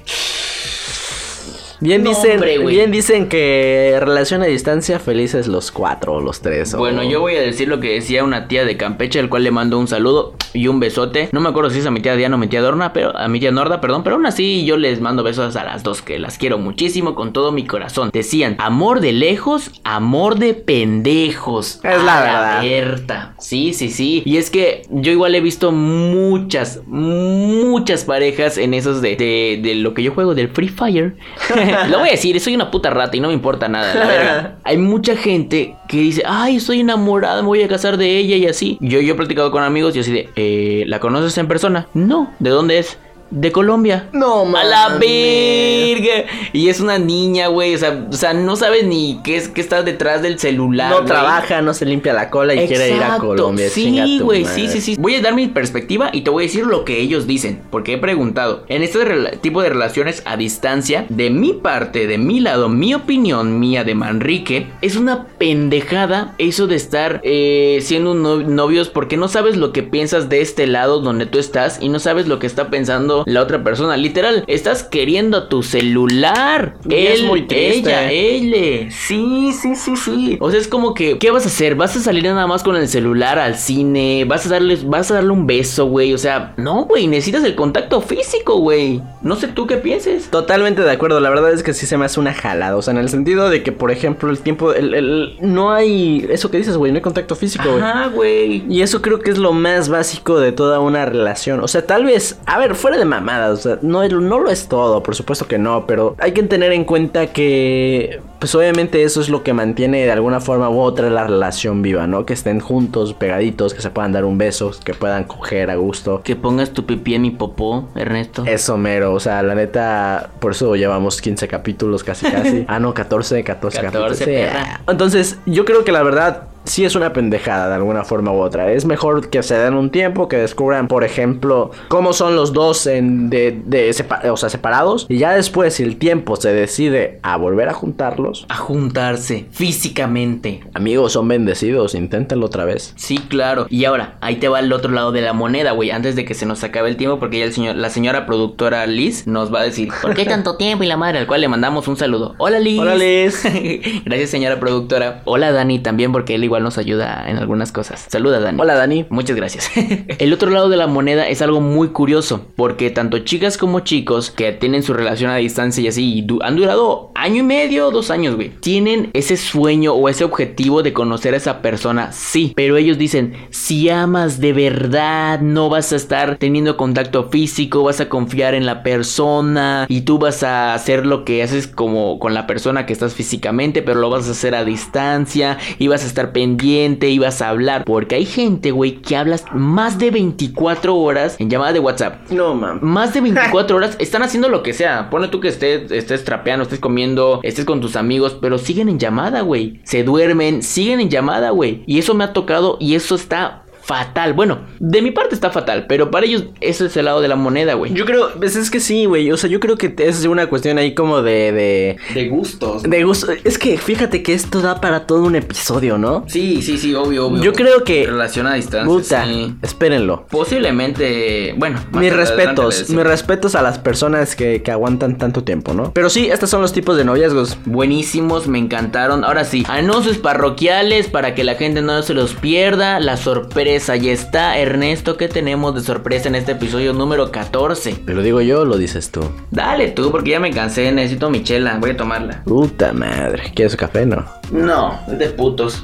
Bien 1.81 2.03
No, 2.03 2.11
dicen, 2.11 2.33
hombre, 2.33 2.59
bien 2.59 2.91
dicen 2.91 3.29
que 3.29 3.97
relación 4.01 4.43
a 4.43 4.47
distancia 4.47 4.99
felices 4.99 5.47
los 5.47 5.71
cuatro 5.71 6.15
o 6.15 6.21
los 6.21 6.41
tres. 6.41 6.75
o- 6.75 6.79
Bueno, 6.79 7.03
yo 7.03 7.21
voy 7.21 7.37
a 7.37 7.41
decir 7.41 7.69
lo 7.69 7.81
que 7.81 7.93
decía 7.95 8.25
una 8.25 8.49
tía 8.49 8.65
de 8.65 8.77
Campeche, 8.77 9.19
al 9.21 9.29
cual 9.29 9.45
le 9.45 9.51
mando 9.51 9.79
un 9.79 9.87
saludo 9.89 10.35
y 10.55 10.69
un 10.69 10.81
besote. 10.81 11.29
No 11.33 11.41
me 11.41 11.49
acuerdo 11.51 11.71
si 11.71 11.79
es 11.81 11.87
a 11.87 11.91
mi 11.91 12.01
tía 12.01 12.17
Diana 12.17 12.37
o 12.37 12.39
mi 12.39 12.49
tía 12.49 12.63
Dorna, 12.63 12.93
pero 12.93 13.17
a 13.17 13.29
mi 13.29 13.41
tía 13.41 13.51
Norda, 13.51 13.81
perdón, 13.81 14.03
pero 14.05 14.17
aún 14.17 14.27
así 14.27 14.65
yo 14.65 14.77
les 14.77 15.01
mando 15.01 15.23
besos 15.23 15.55
a 15.57 15.65
las 15.65 15.83
dos, 15.83 16.03
que 16.03 16.19
las 16.19 16.39
quiero 16.39 16.59
muchísimo 16.59 17.15
con 17.15 17.33
todo 17.33 17.53
mi 17.53 17.67
corazón. 17.67 18.11
Decían, 18.13 18.57
amor 18.59 19.01
de 19.01 19.13
lejos, 19.13 19.71
amor 19.85 20.39
de 20.39 20.55
pendejos. 20.55 21.81
Es 21.85 22.03
la 22.03 22.21
verdad. 22.21 22.63
Berta. 22.63 23.35
Sí, 23.39 23.75
sí, 23.75 23.91
sí. 23.91 24.23
Y 24.25 24.39
es 24.39 24.51
que 24.51 24.83
yo 24.91 25.13
igual 25.13 25.35
he 25.35 25.41
visto 25.41 25.73
muchas, 25.73 26.81
muchas 26.87 28.05
parejas 28.05 28.59
en 28.59 28.75
esos 28.75 29.03
de, 29.03 29.17
de, 29.17 29.61
de 29.63 29.75
lo 29.77 29.95
que 29.95 30.03
yo 30.03 30.13
juego 30.13 30.35
del 30.35 30.49
Free 30.49 30.69
Fire. 30.69 31.17
lo 31.91 31.99
voy 32.01 32.09
a 32.09 32.13
decir, 32.13 32.39
soy 32.41 32.55
una 32.55 32.71
puta 32.71 32.91
rata 32.91 33.17
y 33.17 33.21
no 33.21 33.29
me 33.29 33.35
importa 33.35 33.69
nada, 33.69 33.95
la 33.95 34.07
verga. 34.07 34.57
Hay 34.65 34.77
mucha 34.79 35.17
gente 35.17 35.75
que 35.89 35.99
dice, 35.99 36.23
ay, 36.27 36.57
estoy 36.57 36.81
enamorada, 36.81 37.43
me 37.43 37.49
voy 37.49 37.63
a 37.63 37.69
casar 37.69 37.97
de 37.97 38.17
ella 38.19 38.37
y 38.37 38.47
así. 38.47 38.79
Yo, 38.81 39.01
yo 39.01 39.15
he 39.15 39.17
platicado 39.17 39.51
con 39.51 39.63
amigos 39.63 39.97
y 39.97 40.01
así 40.01 40.13
de, 40.13 40.29
"Eh, 40.37 40.85
¿la 40.87 41.01
conoces 41.01 41.37
en 41.39 41.49
persona? 41.49 41.87
No, 41.95 42.33
¿de 42.39 42.51
dónde 42.51 42.79
es? 42.79 42.99
De 43.31 43.51
Colombia. 43.53 44.09
No, 44.13 44.45
A 44.57 44.65
la 44.65 44.89
verga. 44.99 46.25
Y 46.53 46.69
es 46.69 46.81
una 46.81 46.99
niña, 46.99 47.49
güey. 47.49 47.75
O 47.75 47.79
sea, 47.79 48.07
o 48.09 48.13
sea, 48.13 48.33
no 48.35 48.57
sabes 48.57 48.85
ni 48.85 49.21
qué 49.25 49.37
es 49.37 49.49
que 49.49 49.61
está 49.61 49.83
detrás 49.83 50.23
del 50.23 50.39
celular. 50.39 50.91
No 50.91 51.05
trabaja, 51.05 51.61
no 51.63 51.75
se 51.75 51.87
limpia 51.87 52.13
la 52.13 52.31
cola 52.31 52.55
y 52.55 52.67
quiere 52.67 52.91
ir 52.97 53.03
a. 53.03 53.19
Colombia. 53.19 53.69
Sí, 53.69 54.21
güey, 54.23 54.45
sí, 54.45 54.69
sí, 54.69 54.81
sí. 54.81 54.97
Voy 54.99 55.15
a 55.17 55.21
dar 55.23 55.35
mi 55.35 55.49
perspectiva 55.49 56.11
y 56.13 56.21
te 56.23 56.31
voy 56.31 56.45
a 56.45 56.47
decir 56.47 56.67
lo 56.67 56.85
que 56.85 57.01
ellos 57.01 57.27
dicen. 57.27 57.63
Porque 57.71 57.95
he 57.95 57.99
preguntado. 57.99 58.65
En 58.69 58.83
este 58.83 58.99
tipo 59.41 59.63
de 59.63 59.71
relaciones 59.71 60.23
a 60.25 60.37
distancia, 60.37 61.07
de 61.09 61.31
mi 61.31 61.53
parte, 61.53 62.07
de 62.07 62.19
mi 62.19 62.41
lado, 62.41 62.69
mi 62.69 62.95
opinión 62.95 63.59
mía 63.59 63.85
de 63.85 63.95
Manrique, 63.95 64.67
es 64.83 64.97
una 64.97 65.27
pendejada 65.39 66.35
eso 66.39 66.67
de 66.67 66.77
estar 66.77 67.21
eh, 67.25 67.79
siendo 67.83 68.15
no- 68.15 68.37
novios 68.39 68.89
porque 68.89 69.17
no 69.17 69.29
sabes 69.29 69.57
lo 69.57 69.73
que 69.73 69.83
piensas 69.83 70.29
de 70.29 70.41
este 70.41 70.67
lado 70.67 71.01
donde 71.01 71.27
tú 71.27 71.39
estás 71.39 71.79
y 71.81 71.89
no 71.89 71.99
sabes 71.99 72.29
lo 72.29 72.39
que 72.39 72.47
está 72.47 72.69
pensando 72.71 73.16
la 73.27 73.43
otra 73.43 73.63
persona. 73.63 73.97
Literal, 73.97 74.45
estás 74.47 74.83
queriendo 74.83 75.45
tu 75.49 75.63
celular. 75.63 76.75
Y 76.89 76.95
es 76.95 77.21
Él, 77.21 77.27
muy 77.27 77.43
triste. 77.47 77.79
ella, 77.79 78.11
L. 78.11 78.91
Sí, 78.91 79.53
sí, 79.53 79.75
sí, 79.75 79.97
sí. 79.97 80.37
O 80.41 80.51
sea, 80.51 80.61
es 80.61 80.69
como 80.69 80.95
que, 80.95 81.19
¿qué 81.19 81.31
vas 81.31 81.45
a 81.45 81.49
hacer? 81.49 81.75
¿Vas 81.75 81.97
a 81.97 82.01
salir 82.01 82.25
nada 82.25 82.47
más 82.47 82.63
con 82.63 82.77
el 82.77 82.89
celular 82.89 83.39
al 83.39 83.57
cine? 83.57 84.25
¿Vas 84.27 84.47
a 84.47 84.51
darle, 84.51 84.77
vas 84.85 85.11
a 85.11 85.15
darle 85.15 85.31
un 85.31 85.47
beso, 85.47 85.87
güey? 85.87 86.13
O 86.15 86.19
sea, 86.19 86.55
no, 86.57 86.85
güey, 86.85 87.07
necesitas 87.07 87.45
el 87.45 87.55
contacto 87.55 88.01
físico, 88.01 88.59
güey. 88.59 89.01
No 89.23 89.37
sé 89.37 89.49
tú 89.49 89.67
qué 89.67 89.77
pienses. 89.77 90.31
Totalmente 90.31 90.83
de 90.83 90.91
acuerdo, 90.91 91.21
la 91.21 91.31
verdad 91.31 91.53
es 91.53 91.63
que 91.63 91.73
sí 91.75 91.87
se 91.87 91.97
me 91.97 92.05
hace 92.05 92.21
una 92.21 92.35
jalada, 92.35 92.77
o 92.77 92.83
sea, 92.83 92.93
en 92.93 92.99
el 92.99 93.09
sentido 93.09 93.49
de 93.51 93.63
que, 93.63 93.73
por 93.73 93.91
ejemplo, 93.91 94.31
el 94.31 94.39
tiempo, 94.41 94.73
el, 94.73 94.95
el- 94.95 95.37
no 95.41 95.73
hay, 95.73 96.27
eso 96.31 96.51
que 96.51 96.59
dices, 96.59 96.77
güey, 96.77 96.93
no 96.93 96.97
hay 96.97 97.03
contacto 97.03 97.35
físico, 97.35 97.65
güey. 97.71 97.83
Ajá, 97.83 98.09
güey. 98.09 98.65
Y 98.69 98.83
eso 98.83 99.03
creo 99.03 99.19
que 99.21 99.31
es 99.31 99.39
lo 99.39 99.53
más 99.53 99.89
básico 99.89 100.39
de 100.41 100.53
toda 100.53 100.81
una 100.81 101.05
relación. 101.07 101.61
O 101.61 101.69
sea, 101.69 101.87
tal 101.87 102.05
vez, 102.05 102.39
a 102.47 102.59
ver, 102.59 102.75
fuera 102.75 102.99
de 102.99 103.05
mamadas, 103.07 103.59
o 103.59 103.63
sea, 103.63 103.79
no, 103.83 104.07
no 104.09 104.39
lo 104.39 104.51
es 104.51 104.69
todo, 104.69 105.03
por 105.03 105.15
supuesto 105.15 105.47
que 105.47 105.59
no, 105.59 105.87
pero 105.87 106.17
hay 106.19 106.33
que 106.33 106.43
tener 106.43 106.73
en 106.73 106.85
cuenta 106.85 107.29
que, 107.29 108.21
pues 108.39 108.55
obviamente 108.55 109.03
eso 109.03 109.21
es 109.21 109.29
lo 109.29 109.43
que 109.43 109.53
mantiene 109.53 110.05
de 110.05 110.13
alguna 110.13 110.41
forma 110.41 110.69
u 110.69 110.79
otra 110.79 111.11
la 111.11 111.25
relación 111.25 111.83
viva, 111.83 112.07
¿no? 112.07 112.27
Que 112.27 112.35
estén 112.35 112.61
juntos, 112.61 113.15
pegaditos, 113.15 113.75
que 113.75 113.81
se 113.81 113.91
puedan 113.91 114.13
dar 114.13 114.25
un 114.25 114.39
beso, 114.39 114.73
que 114.85 114.95
puedan 114.95 115.25
coger 115.25 115.71
a 115.71 115.77
gusto. 115.77 116.23
Que 116.23 116.37
pongas 116.37 116.71
tu 116.71 116.85
pipí 116.85 117.15
en 117.15 117.23
mi 117.23 117.31
popó, 117.31 117.89
Ernesto. 117.95 118.45
Eso 118.47 118.77
mero, 118.77 119.13
o 119.15 119.21
sea, 119.21 119.43
la 119.43 119.55
neta, 119.55 120.31
por 120.41 120.53
eso 120.53 120.77
llevamos 120.77 121.21
15 121.21 121.49
capítulos 121.49 122.05
casi 122.05 122.31
casi. 122.31 122.65
ah, 122.69 122.79
no, 122.79 122.95
14, 122.95 123.43
14, 123.43 123.81
14, 123.81 123.81
capítulos. 123.81 124.19
Sí. 124.19 124.25
perra. 124.25 124.81
Entonces, 124.89 125.39
yo 125.47 125.65
creo 125.65 125.85
que 125.85 125.93
la 125.93 126.03
verdad 126.03 126.45
sí 126.67 126.85
es 126.85 126.95
una 126.95 127.13
pendejada 127.13 127.69
de 127.69 127.75
alguna 127.75 128.05
forma 128.05 128.33
u 128.33 128.41
otra. 128.41 128.71
Es 128.73 128.85
mejor 128.85 129.29
que 129.31 129.43
se 129.43 129.57
den 129.57 129.75
un 129.75 129.91
tiempo, 129.91 130.29
que 130.29 130.37
descubran, 130.37 130.89
por 130.89 131.05
ejemplo, 131.05 131.71
cómo 131.89 132.13
son 132.13 132.37
los 132.37 132.53
dos 132.53 132.87
en 132.87 133.31
de, 133.31 133.61
de 133.65 133.91
o 134.31 134.37
sea, 134.37 134.49
separados. 134.51 135.07
Y 135.09 135.19
ya 135.19 135.33
después, 135.33 135.75
si 135.75 135.83
el 135.83 135.97
tiempo 135.97 136.37
se 136.37 136.53
decide 136.53 137.19
a 137.23 137.37
volver 137.37 137.69
a 137.69 137.73
juntarlos, 137.75 138.47
A 138.49 138.57
juntarse 138.57 139.47
físicamente. 139.51 140.61
amigos, 140.75 141.13
son 141.13 141.29
bendecidos, 141.29 141.95
inténtenlo 141.95 142.47
otra 142.47 142.65
vez. 142.65 142.93
Sí, 142.97 143.19
claro. 143.19 143.67
Y 143.71 143.85
ahora, 143.85 144.17
ahí 144.21 144.37
te 144.37 144.49
va 144.49 144.61
el 144.61 144.73
otro 144.73 144.93
lado 144.93 145.13
de 145.13 145.23
la 145.23 145.33
moneda, 145.33 145.73
güey. 145.73 145.91
Antes 145.91 146.17
de 146.17 146.25
que 146.25 146.35
se 146.35 146.47
nos 146.47 146.63
acabe 146.65 146.89
el 146.89 146.97
tiempo, 146.97 147.19
porque 147.19 147.39
ya 147.39 147.45
el 147.45 147.53
señor, 147.53 147.77
la 147.77 147.91
señora 147.91 148.27
productora 148.27 148.87
Liz 148.87 149.27
nos 149.27 149.53
va 149.55 149.61
a 149.61 149.65
decir, 149.65 149.89
¿por 150.03 150.15
qué 150.15 150.25
tanto 150.25 150.57
tiempo? 150.57 150.85
Y 150.85 150.87
la 150.87 150.97
madre, 150.97 151.19
al 151.19 151.27
cual 151.27 151.41
le 151.41 151.49
mandamos 151.49 151.89
un 151.89 151.97
saludo. 151.97 152.35
Hola, 152.39 152.59
Liz. 152.59 152.81
Hola, 152.81 152.97
Liz. 152.97 153.43
Gracias, 154.05 154.31
señora 154.31 154.59
productora. 154.59 155.23
Hola, 155.25 155.53
Dani, 155.53 155.79
también, 155.79 156.13
porque 156.13 156.35
él 156.35 156.45
igual 156.45 156.56
nos 156.63 156.79
ayuda 156.79 157.25
en 157.29 157.37
algunas 157.39 157.73
cosas. 157.73 158.07
Saluda, 158.09 158.41
Dani. 158.41 158.61
Hola, 158.61 158.75
Dani. 158.75 159.07
Muchas 159.11 159.37
gracias. 159.37 159.71
El 160.19 160.33
otro 160.33 160.51
lado 160.51 160.69
de 160.69 160.77
la 160.77 160.87
moneda 160.87 161.29
es 161.29 161.43
algo 161.43 161.61
muy 161.61 161.89
curioso, 161.89 162.47
porque 162.57 162.91
tanto 162.91 163.19
chicas 163.21 163.59
como 163.59 163.81
chicos 163.81 164.31
que 164.31 164.53
tienen 164.53 164.83
su 164.83 164.95
relación 164.95 165.31
a 165.31 165.37
distancia 165.37 165.83
y 165.83 165.89
así 165.89 166.15
y 166.19 166.23
du- 166.23 166.41
han 166.43 166.57
durado 166.57 167.11
año 167.15 167.41
y 167.41 167.43
medio, 167.43 167.91
dos 167.91 168.11
años, 168.11 168.37
güey, 168.37 168.51
tienen 168.61 169.11
ese 169.13 169.37
sueño 169.37 169.93
o 169.95 170.09
ese 170.09 170.25
objetivo 170.25 170.83
de 170.83 170.93
conocer 170.93 171.35
a 171.35 171.37
esa 171.39 171.63
persona, 171.63 172.13
sí, 172.13 172.53
pero 172.57 172.77
ellos 172.77 172.99
dicen, 172.99 173.35
si 173.51 173.89
amas 173.89 174.41
de 174.41 174.53
verdad, 174.53 175.41
no 175.41 175.69
vas 175.69 175.93
a 175.93 175.97
estar 175.97 176.37
teniendo 176.37 176.77
contacto 176.77 177.29
físico, 177.31 177.83
vas 177.83 178.01
a 178.01 178.09
confiar 178.09 178.55
en 178.55 178.67
la 178.67 178.83
persona 178.83 179.87
y 179.89 180.03
tú 180.03 180.19
vas 180.19 180.43
a 180.43 180.75
hacer 180.75 181.07
lo 181.07 181.25
que 181.25 181.43
haces 181.43 181.67
como 181.67 182.19
con 182.19 182.35
la 182.35 182.47
persona 182.47 182.87
que 182.87 182.93
estás 182.93 183.15
físicamente, 183.15 183.83
pero 183.83 184.01
lo 184.01 184.11
vas 184.11 184.29
a 184.29 184.33
hacer 184.33 184.55
a 184.55 184.65
distancia 184.65 185.59
y 185.79 185.89
vas 185.89 186.05
a 186.05 186.07
estar 186.07 186.33
pendiente 186.47 187.09
y 187.09 187.19
vas 187.19 187.43
a 187.43 187.49
hablar, 187.49 187.85
porque 187.85 188.15
hay 188.15 188.25
gente, 188.25 188.71
güey, 188.71 189.03
que 189.03 189.17
hablas 189.17 189.45
más 189.53 189.99
de 189.99 190.13
24 190.13 190.95
horas 190.97 191.35
en 191.41 191.51
llamada 191.51 191.73
de 191.73 191.81
WhatsApp. 191.81 192.31
No, 192.31 192.55
mam. 192.55 192.79
Más 192.83 193.13
de 193.13 193.21
24 193.21 193.77
horas 193.77 193.97
están 193.99 194.23
haciendo 194.23 194.49
lo 194.49 194.63
que 194.63 194.73
sea. 194.73 195.11
Pone 195.11 195.27
tú 195.27 195.41
que 195.41 195.49
estés, 195.49 195.91
estés 195.91 196.25
trapeando, 196.25 196.63
estés 196.63 196.79
comiendo, 196.79 197.41
estés 197.43 197.65
con 197.65 197.81
tus 197.81 197.97
amigos, 197.97 198.37
pero 198.41 198.59
siguen 198.59 198.89
en 198.89 199.01
llamada, 199.01 199.41
güey. 199.41 199.81
Se 199.83 200.05
duermen, 200.05 200.63
siguen 200.63 201.01
en 201.01 201.11
llamada, 201.11 201.51
güey. 201.51 201.83
Y 201.87 201.99
eso 201.99 202.15
me 202.15 202.23
ha 202.23 202.33
tocado 202.33 202.77
y 202.79 202.95
eso 202.95 203.17
está 203.17 203.65
fatal. 203.87 204.33
Bueno, 204.33 204.59
de 204.81 205.01
mi 205.01 205.13
parte 205.13 205.35
está 205.35 205.51
fatal, 205.51 205.87
pero 205.89 206.11
para 206.11 206.27
ellos 206.27 206.45
ese 206.61 206.87
es 206.87 206.97
el 206.97 207.05
lado 207.05 207.21
de 207.21 207.29
la 207.29 207.37
moneda, 207.37 207.75
güey. 207.75 207.93
Yo 207.95 208.05
creo, 208.05 208.31
pues 208.37 208.57
es 208.57 208.71
que 208.71 208.81
sí, 208.81 209.05
güey. 209.05 209.31
O 209.31 209.37
sea, 209.37 209.49
yo 209.49 209.61
creo 209.61 209.77
que 209.77 209.95
es 209.99 210.25
una 210.25 210.49
cuestión 210.49 210.79
ahí 210.79 210.95
como 210.95 211.23
de. 211.23 211.53
De, 211.53 211.97
De 212.15 212.29
gustos. 212.29 212.83
de 212.83 213.05
gusto. 213.05 213.29
Es 213.45 213.59
que 213.59 213.79
fíjate 213.79 214.23
que 214.23 214.33
esto 214.35 214.61
da 214.61 214.81
para 214.81 215.07
todo 215.07 215.23
un 215.23 215.37
episodio, 215.37 215.99
¿no? 215.99 216.25
Sí, 216.27 216.63
sí, 216.63 216.79
sí, 216.79 216.95
obvio, 216.95 217.27
obvio. 217.27 217.43
Yo 217.43 217.53
creo 217.53 217.85
que- 217.85 218.07
Relación 218.07 218.47
a 218.47 218.55
distancia. 218.55 218.87
Puta, 218.93 219.25
sí. 219.25 219.55
espérenlo. 219.63 220.27
Posiblemente. 220.31 221.55
Bueno, 221.57 221.79
Mis 221.93 222.13
respetos, 222.13 222.91
mis 222.91 223.05
respetos 223.05 223.55
a 223.55 223.63
las 223.63 223.79
personas 223.79 224.35
que, 224.35 224.63
que 224.63 224.71
aguantan 224.73 225.17
tanto 225.19 225.45
tiempo, 225.45 225.75
¿no? 225.75 225.93
Pero 225.93 226.11
sí, 226.11 226.29
estos 226.31 226.51
son 226.51 226.61
los 226.61 226.73
tipos 226.73 226.97
de 226.97 227.05
noviazgos. 227.05 227.57
Buenísimos, 227.67 228.49
me 228.49 228.59
encantaron. 228.59 229.23
Ahora 229.25 229.45
sí, 229.45 229.65
anuncios 229.69 230.19
parroquiales 230.19 231.07
para 231.09 231.35
que 231.35 231.45
la 231.45 231.55
gente 231.55 231.83
no 231.83 232.03
se 232.03 232.15
los 232.15 232.35
pierda. 232.35 232.99
La 233.01 233.17
sorpresa 233.17 233.76
ya 233.79 234.13
está. 234.13 234.59
Ernesto, 234.59 235.17
¿qué 235.17 235.29
tenemos 235.29 235.75
de 235.75 235.83
sorpresa 235.83 236.29
en 236.29 236.35
este 236.35 236.53
episodio 236.53 236.93
número 236.93 237.31
14? 237.31 237.93
¿Te 237.93 238.15
lo 238.15 238.23
digo 238.23 238.41
yo 238.41 238.63
o 238.63 238.65
lo 238.65 238.79
dices 238.79 239.11
tú? 239.11 239.21
Dale 239.51 239.89
tú, 239.89 240.11
porque 240.11 240.31
ya 240.31 240.41
me 240.41 240.51
cansé. 240.51 240.91
Necesito 240.93 241.29
mi 241.29 241.45
chela. 241.45 241.77
Voy 241.79 241.91
a 241.91 241.97
tomarla. 241.97 242.43
Puta 242.45 242.93
madre. 242.93 243.53
¿Quieres 243.55 243.77
café? 243.77 244.07
No. 244.07 244.25
No, 244.51 244.99
es 245.09 245.19
de 245.19 245.29
putos. 245.29 245.83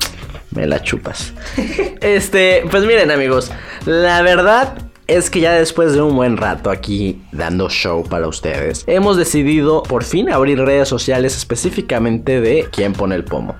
Me 0.50 0.66
la 0.66 0.82
chupas. 0.82 1.34
este, 2.00 2.64
pues 2.70 2.84
miren 2.84 3.10
amigos, 3.10 3.50
la 3.86 4.22
verdad 4.22 4.74
es 5.06 5.30
que 5.30 5.40
ya 5.40 5.52
después 5.52 5.92
de 5.94 6.00
un 6.02 6.14
buen 6.16 6.36
rato 6.36 6.70
aquí 6.70 7.22
dando 7.32 7.68
show 7.68 8.04
para 8.04 8.28
ustedes, 8.28 8.84
hemos 8.86 9.16
decidido 9.16 9.82
por 9.82 10.04
fin 10.04 10.30
abrir 10.30 10.58
redes 10.58 10.88
sociales 10.88 11.36
específicamente 11.36 12.40
de 12.40 12.68
quién 12.70 12.92
pone 12.92 13.14
el 13.14 13.24
pomo. 13.24 13.54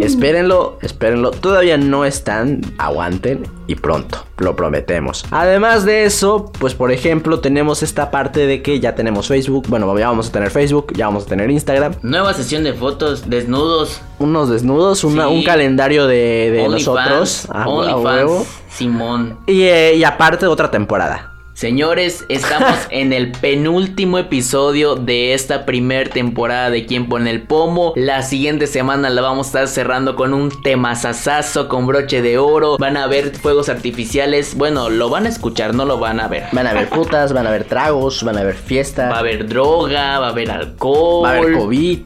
Espérenlo, 0.00 0.78
espérenlo. 0.80 1.30
Todavía 1.32 1.76
no 1.76 2.04
están, 2.04 2.60
aguanten 2.78 3.42
y 3.66 3.74
pronto, 3.74 4.24
lo 4.38 4.54
prometemos. 4.54 5.24
Además 5.30 5.84
de 5.84 6.04
eso, 6.04 6.52
pues 6.58 6.74
por 6.74 6.92
ejemplo, 6.92 7.40
tenemos 7.40 7.82
esta 7.82 8.10
parte 8.10 8.46
de 8.46 8.62
que 8.62 8.78
ya 8.80 8.94
tenemos 8.94 9.26
Facebook. 9.26 9.66
Bueno, 9.68 9.98
ya 9.98 10.08
vamos 10.08 10.28
a 10.28 10.32
tener 10.32 10.50
Facebook, 10.50 10.92
ya 10.94 11.06
vamos 11.06 11.24
a 11.24 11.26
tener 11.26 11.50
Instagram. 11.50 11.94
Nueva 12.02 12.32
sesión 12.34 12.62
de 12.64 12.72
fotos, 12.74 13.28
desnudos. 13.28 14.00
Unos 14.20 14.48
desnudos, 14.48 15.02
una- 15.04 15.28
Sí. 15.28 15.34
un 15.34 15.42
calendario 15.44 16.06
de, 16.06 16.64
nosotros. 16.70 17.46
a- 17.50 17.64
a 17.64 17.68
OnlyFans, 17.68 18.04
huevo. 18.04 18.46
Simón. 18.68 19.38
Y, 19.46 19.62
eh, 19.62 19.94
y 19.96 20.04
aparte 20.04 20.46
otra 20.46 20.70
temporada. 20.70 21.32
Señores, 21.58 22.24
estamos 22.28 22.78
en 22.90 23.12
el 23.12 23.32
penúltimo 23.32 24.18
episodio 24.18 24.94
de 24.94 25.34
esta 25.34 25.66
primer 25.66 26.08
temporada 26.08 26.70
de 26.70 26.86
Quién 26.86 27.08
pone 27.08 27.30
el 27.32 27.42
pomo. 27.42 27.92
La 27.96 28.22
siguiente 28.22 28.68
semana 28.68 29.10
la 29.10 29.22
vamos 29.22 29.46
a 29.46 29.48
estar 29.48 29.66
cerrando 29.66 30.14
con 30.14 30.34
un 30.34 30.52
temazazazo 30.62 31.68
con 31.68 31.88
broche 31.88 32.22
de 32.22 32.38
oro. 32.38 32.78
Van 32.78 32.96
a 32.96 33.08
ver 33.08 33.34
fuegos 33.34 33.68
artificiales. 33.68 34.54
Bueno, 34.56 34.88
lo 34.88 35.10
van 35.10 35.26
a 35.26 35.30
escuchar, 35.30 35.74
no 35.74 35.84
lo 35.84 35.98
van 35.98 36.20
a 36.20 36.28
ver. 36.28 36.44
Van 36.52 36.68
a 36.68 36.70
haber 36.70 36.88
putas, 36.90 37.32
van 37.32 37.46
a 37.46 37.48
haber 37.48 37.64
tragos, 37.64 38.22
van 38.22 38.36
a 38.36 38.42
haber 38.42 38.54
fiesta, 38.54 39.08
Va 39.08 39.16
a 39.16 39.18
haber 39.18 39.48
droga, 39.48 40.20
va 40.20 40.28
a 40.28 40.30
haber 40.30 40.52
alcohol. 40.52 41.24
va 41.24 41.30
a 41.30 41.36
haber 41.38 41.58
COVID. 41.58 42.02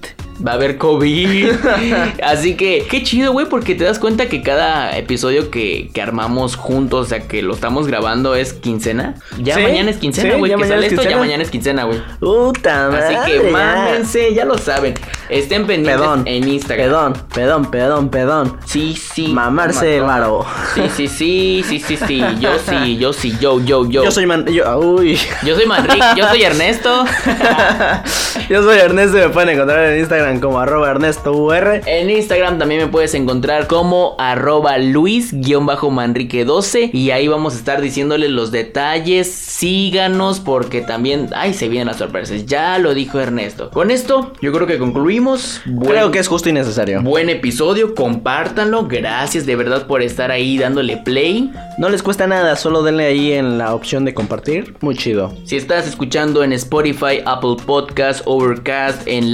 Va 0.47 0.53
a 0.53 0.55
haber 0.55 0.77
COVID. 0.77 1.51
Así 2.23 2.57
que, 2.57 2.87
qué 2.91 3.03
chido, 3.03 3.33
güey, 3.33 3.47
porque 3.47 3.75
te 3.75 3.85
das 3.85 3.99
cuenta 3.99 4.29
que 4.29 4.43
cada 4.43 4.97
episodio 4.97 5.51
que, 5.51 5.91
que 5.93 6.03
armamos 6.03 6.57
juntos, 6.57 7.07
o 7.07 7.09
sea, 7.09 7.29
que 7.29 7.43
lo 7.43 7.55
estamos 7.55 7.87
grabando 7.87 8.35
es 8.35 8.53
quincena. 8.53 9.15
Ya 9.39 9.55
Sí, 9.55 9.63
mañana 9.63 9.91
es 9.91 9.99
quincena, 9.99 10.37
güey. 10.37 10.55
que 10.55 10.67
sale 10.67 10.87
es 10.87 10.93
esto, 10.93 11.09
ya 11.09 11.19
mañana 11.19 11.43
es 11.43 11.51
quincena, 11.51 11.85
güey. 11.85 12.01
Puta 12.19 12.89
madre. 12.91 13.17
Así 13.17 13.31
que 13.31 13.51
mámense, 13.51 14.35
ya 14.35 14.45
lo 14.45 14.59
saben. 14.59 14.95
Estén 15.29 15.67
pendientes 15.67 16.01
Pedón, 16.03 16.23
en 16.27 16.49
Instagram. 16.49 17.13
Pedón, 17.13 17.29
pedón, 17.35 17.71
pedón, 17.71 18.09
pedón. 18.11 18.59
Sí, 18.67 18.95
sí. 18.95 19.29
Mamarse 19.29 20.01
varo. 20.01 20.45
Sí, 20.75 20.83
sí, 20.95 21.09
sí, 21.09 21.65
sí, 21.67 21.79
sí, 21.81 21.97
sí. 21.97 22.23
Yo 22.41 22.51
sí, 22.59 22.97
yo 22.99 23.13
sí, 23.13 23.37
yo, 23.41 23.61
yo, 23.61 23.89
yo. 23.89 24.05
Yo 24.05 24.11
soy 24.11 24.27
man... 24.27 24.47
Yo, 24.47 24.79
uy. 24.79 25.19
Yo 25.45 25.55
soy 25.55 25.67
Manrique, 25.67 26.05
yo 26.17 26.29
soy 26.29 26.43
Ernesto. 26.43 27.05
Yo 28.49 28.63
soy 28.63 28.79
Ernesto 28.79 29.19
y 29.19 29.21
me 29.21 29.29
pueden 29.29 29.51
encontrar 29.51 29.85
en 29.85 30.01
Instagram 30.01 30.32
como 30.41 30.61
arroba 30.61 30.91
Ernesto 30.91 31.33
UR. 31.33 31.81
En 31.87 32.11
Instagram 32.11 32.59
también 32.59 32.83
me 32.83 32.87
puedes 32.89 33.15
encontrar 33.15 33.67
como 33.67 34.15
arroba 34.19 34.79
Luis-Manrique12 34.79 36.91
y 36.93 37.11
ahí 37.11 37.29
vamos 37.29 37.55
a 37.55 37.59
estar 37.59 37.81
diciéndoles 37.81 38.31
los 38.31 38.51
detalles. 38.51 39.29
Síganos 39.33 40.41
porque 40.41 40.81
también, 40.83 41.29
ay, 41.35 41.55
se 41.55 41.69
vienen 41.69 41.89
las 41.89 41.97
sorpresas. 41.99 42.47
Ya 42.47 42.79
lo 42.79 42.95
dijo 42.95 43.21
Ernesto. 43.21 43.71
Con 43.71 43.91
esto, 43.91 44.33
yo 44.41 44.53
creo 44.53 44.67
que 44.67 44.79
concluimos. 44.79 45.61
Buen- 45.67 45.93
Creo 45.93 46.11
que 46.11 46.19
es 46.19 46.29
justo 46.29 46.49
y 46.49 46.53
necesario. 46.53 47.03
Buen 47.03 47.29
episodio, 47.29 47.95
compártanlo. 47.95 48.87
Gracias 48.89 49.47
de 49.47 49.57
verdad 49.57 49.87
por 49.87 50.03
estar 50.03 50.31
ahí 50.31 50.59
dándole 50.59 50.97
play. 50.97 51.53
No 51.79 51.89
les 51.89 52.03
cuesta 52.03 52.27
nada, 52.27 52.57
solo 52.57 52.83
denle 52.83 53.07
ahí 53.07 53.33
en 53.33 53.59
la 53.59 53.75
opción 53.75 54.05
de 54.05 54.15
compartir. 54.15 54.75
Muy 54.81 54.97
chido. 54.97 55.33
Si 55.45 55.57
estás 55.57 55.87
escuchando 55.87 56.43
en 56.45 56.53
Spotify, 56.53 57.21
Apple 57.25 57.57
Podcast, 57.65 58.23
Overcast, 58.27 59.07
en 59.07 59.33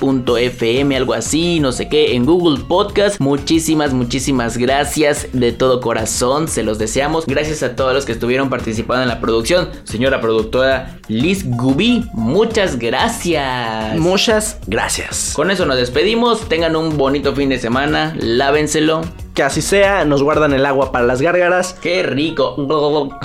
larepublica.fm, 0.00 0.96
algo 0.96 1.14
así, 1.14 1.60
no 1.60 1.72
sé 1.72 1.88
qué, 1.88 2.14
en 2.14 2.24
Google 2.24 2.64
Podcast, 2.66 3.20
muchísimas, 3.20 3.92
muchísimas 3.92 4.56
gracias 4.56 5.28
de 5.32 5.52
todo 5.52 5.80
corazón, 5.80 6.48
se 6.48 6.62
los 6.62 6.78
deseamos. 6.78 7.26
Gracias 7.26 7.62
a 7.62 7.76
todos 7.76 7.94
los 7.94 8.04
que 8.04 8.12
estuvieron 8.12 8.50
participando 8.50 9.02
en 9.02 9.08
la 9.08 9.20
producción. 9.20 9.68
Señora 9.84 10.20
productora 10.20 10.98
Liz 11.08 11.44
Gubi, 11.44 12.08
muchas 12.12 12.78
gracias. 12.78 13.96
Muchas 13.98 14.58
gracias. 14.66 15.32
Con 15.34 15.50
eso 15.50 15.66
nos 15.66 15.76
despedimos, 15.76 16.48
tengan 16.48 16.76
un 16.76 16.96
bonito 16.96 17.34
fin 17.34 17.48
de 17.48 17.58
semana, 17.58 18.14
lávenselo. 18.18 19.02
Que 19.34 19.44
así 19.44 19.62
sea, 19.62 20.04
nos 20.04 20.20
guardan 20.20 20.52
el 20.52 20.66
agua 20.66 20.90
para 20.90 21.06
las 21.06 21.22
gárgaras. 21.22 21.72
Qué 21.80 22.02
rico. 22.02 22.56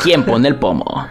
¿Quién 0.04 0.24
pone 0.26 0.48
el 0.48 0.58
pomo? 0.58 1.08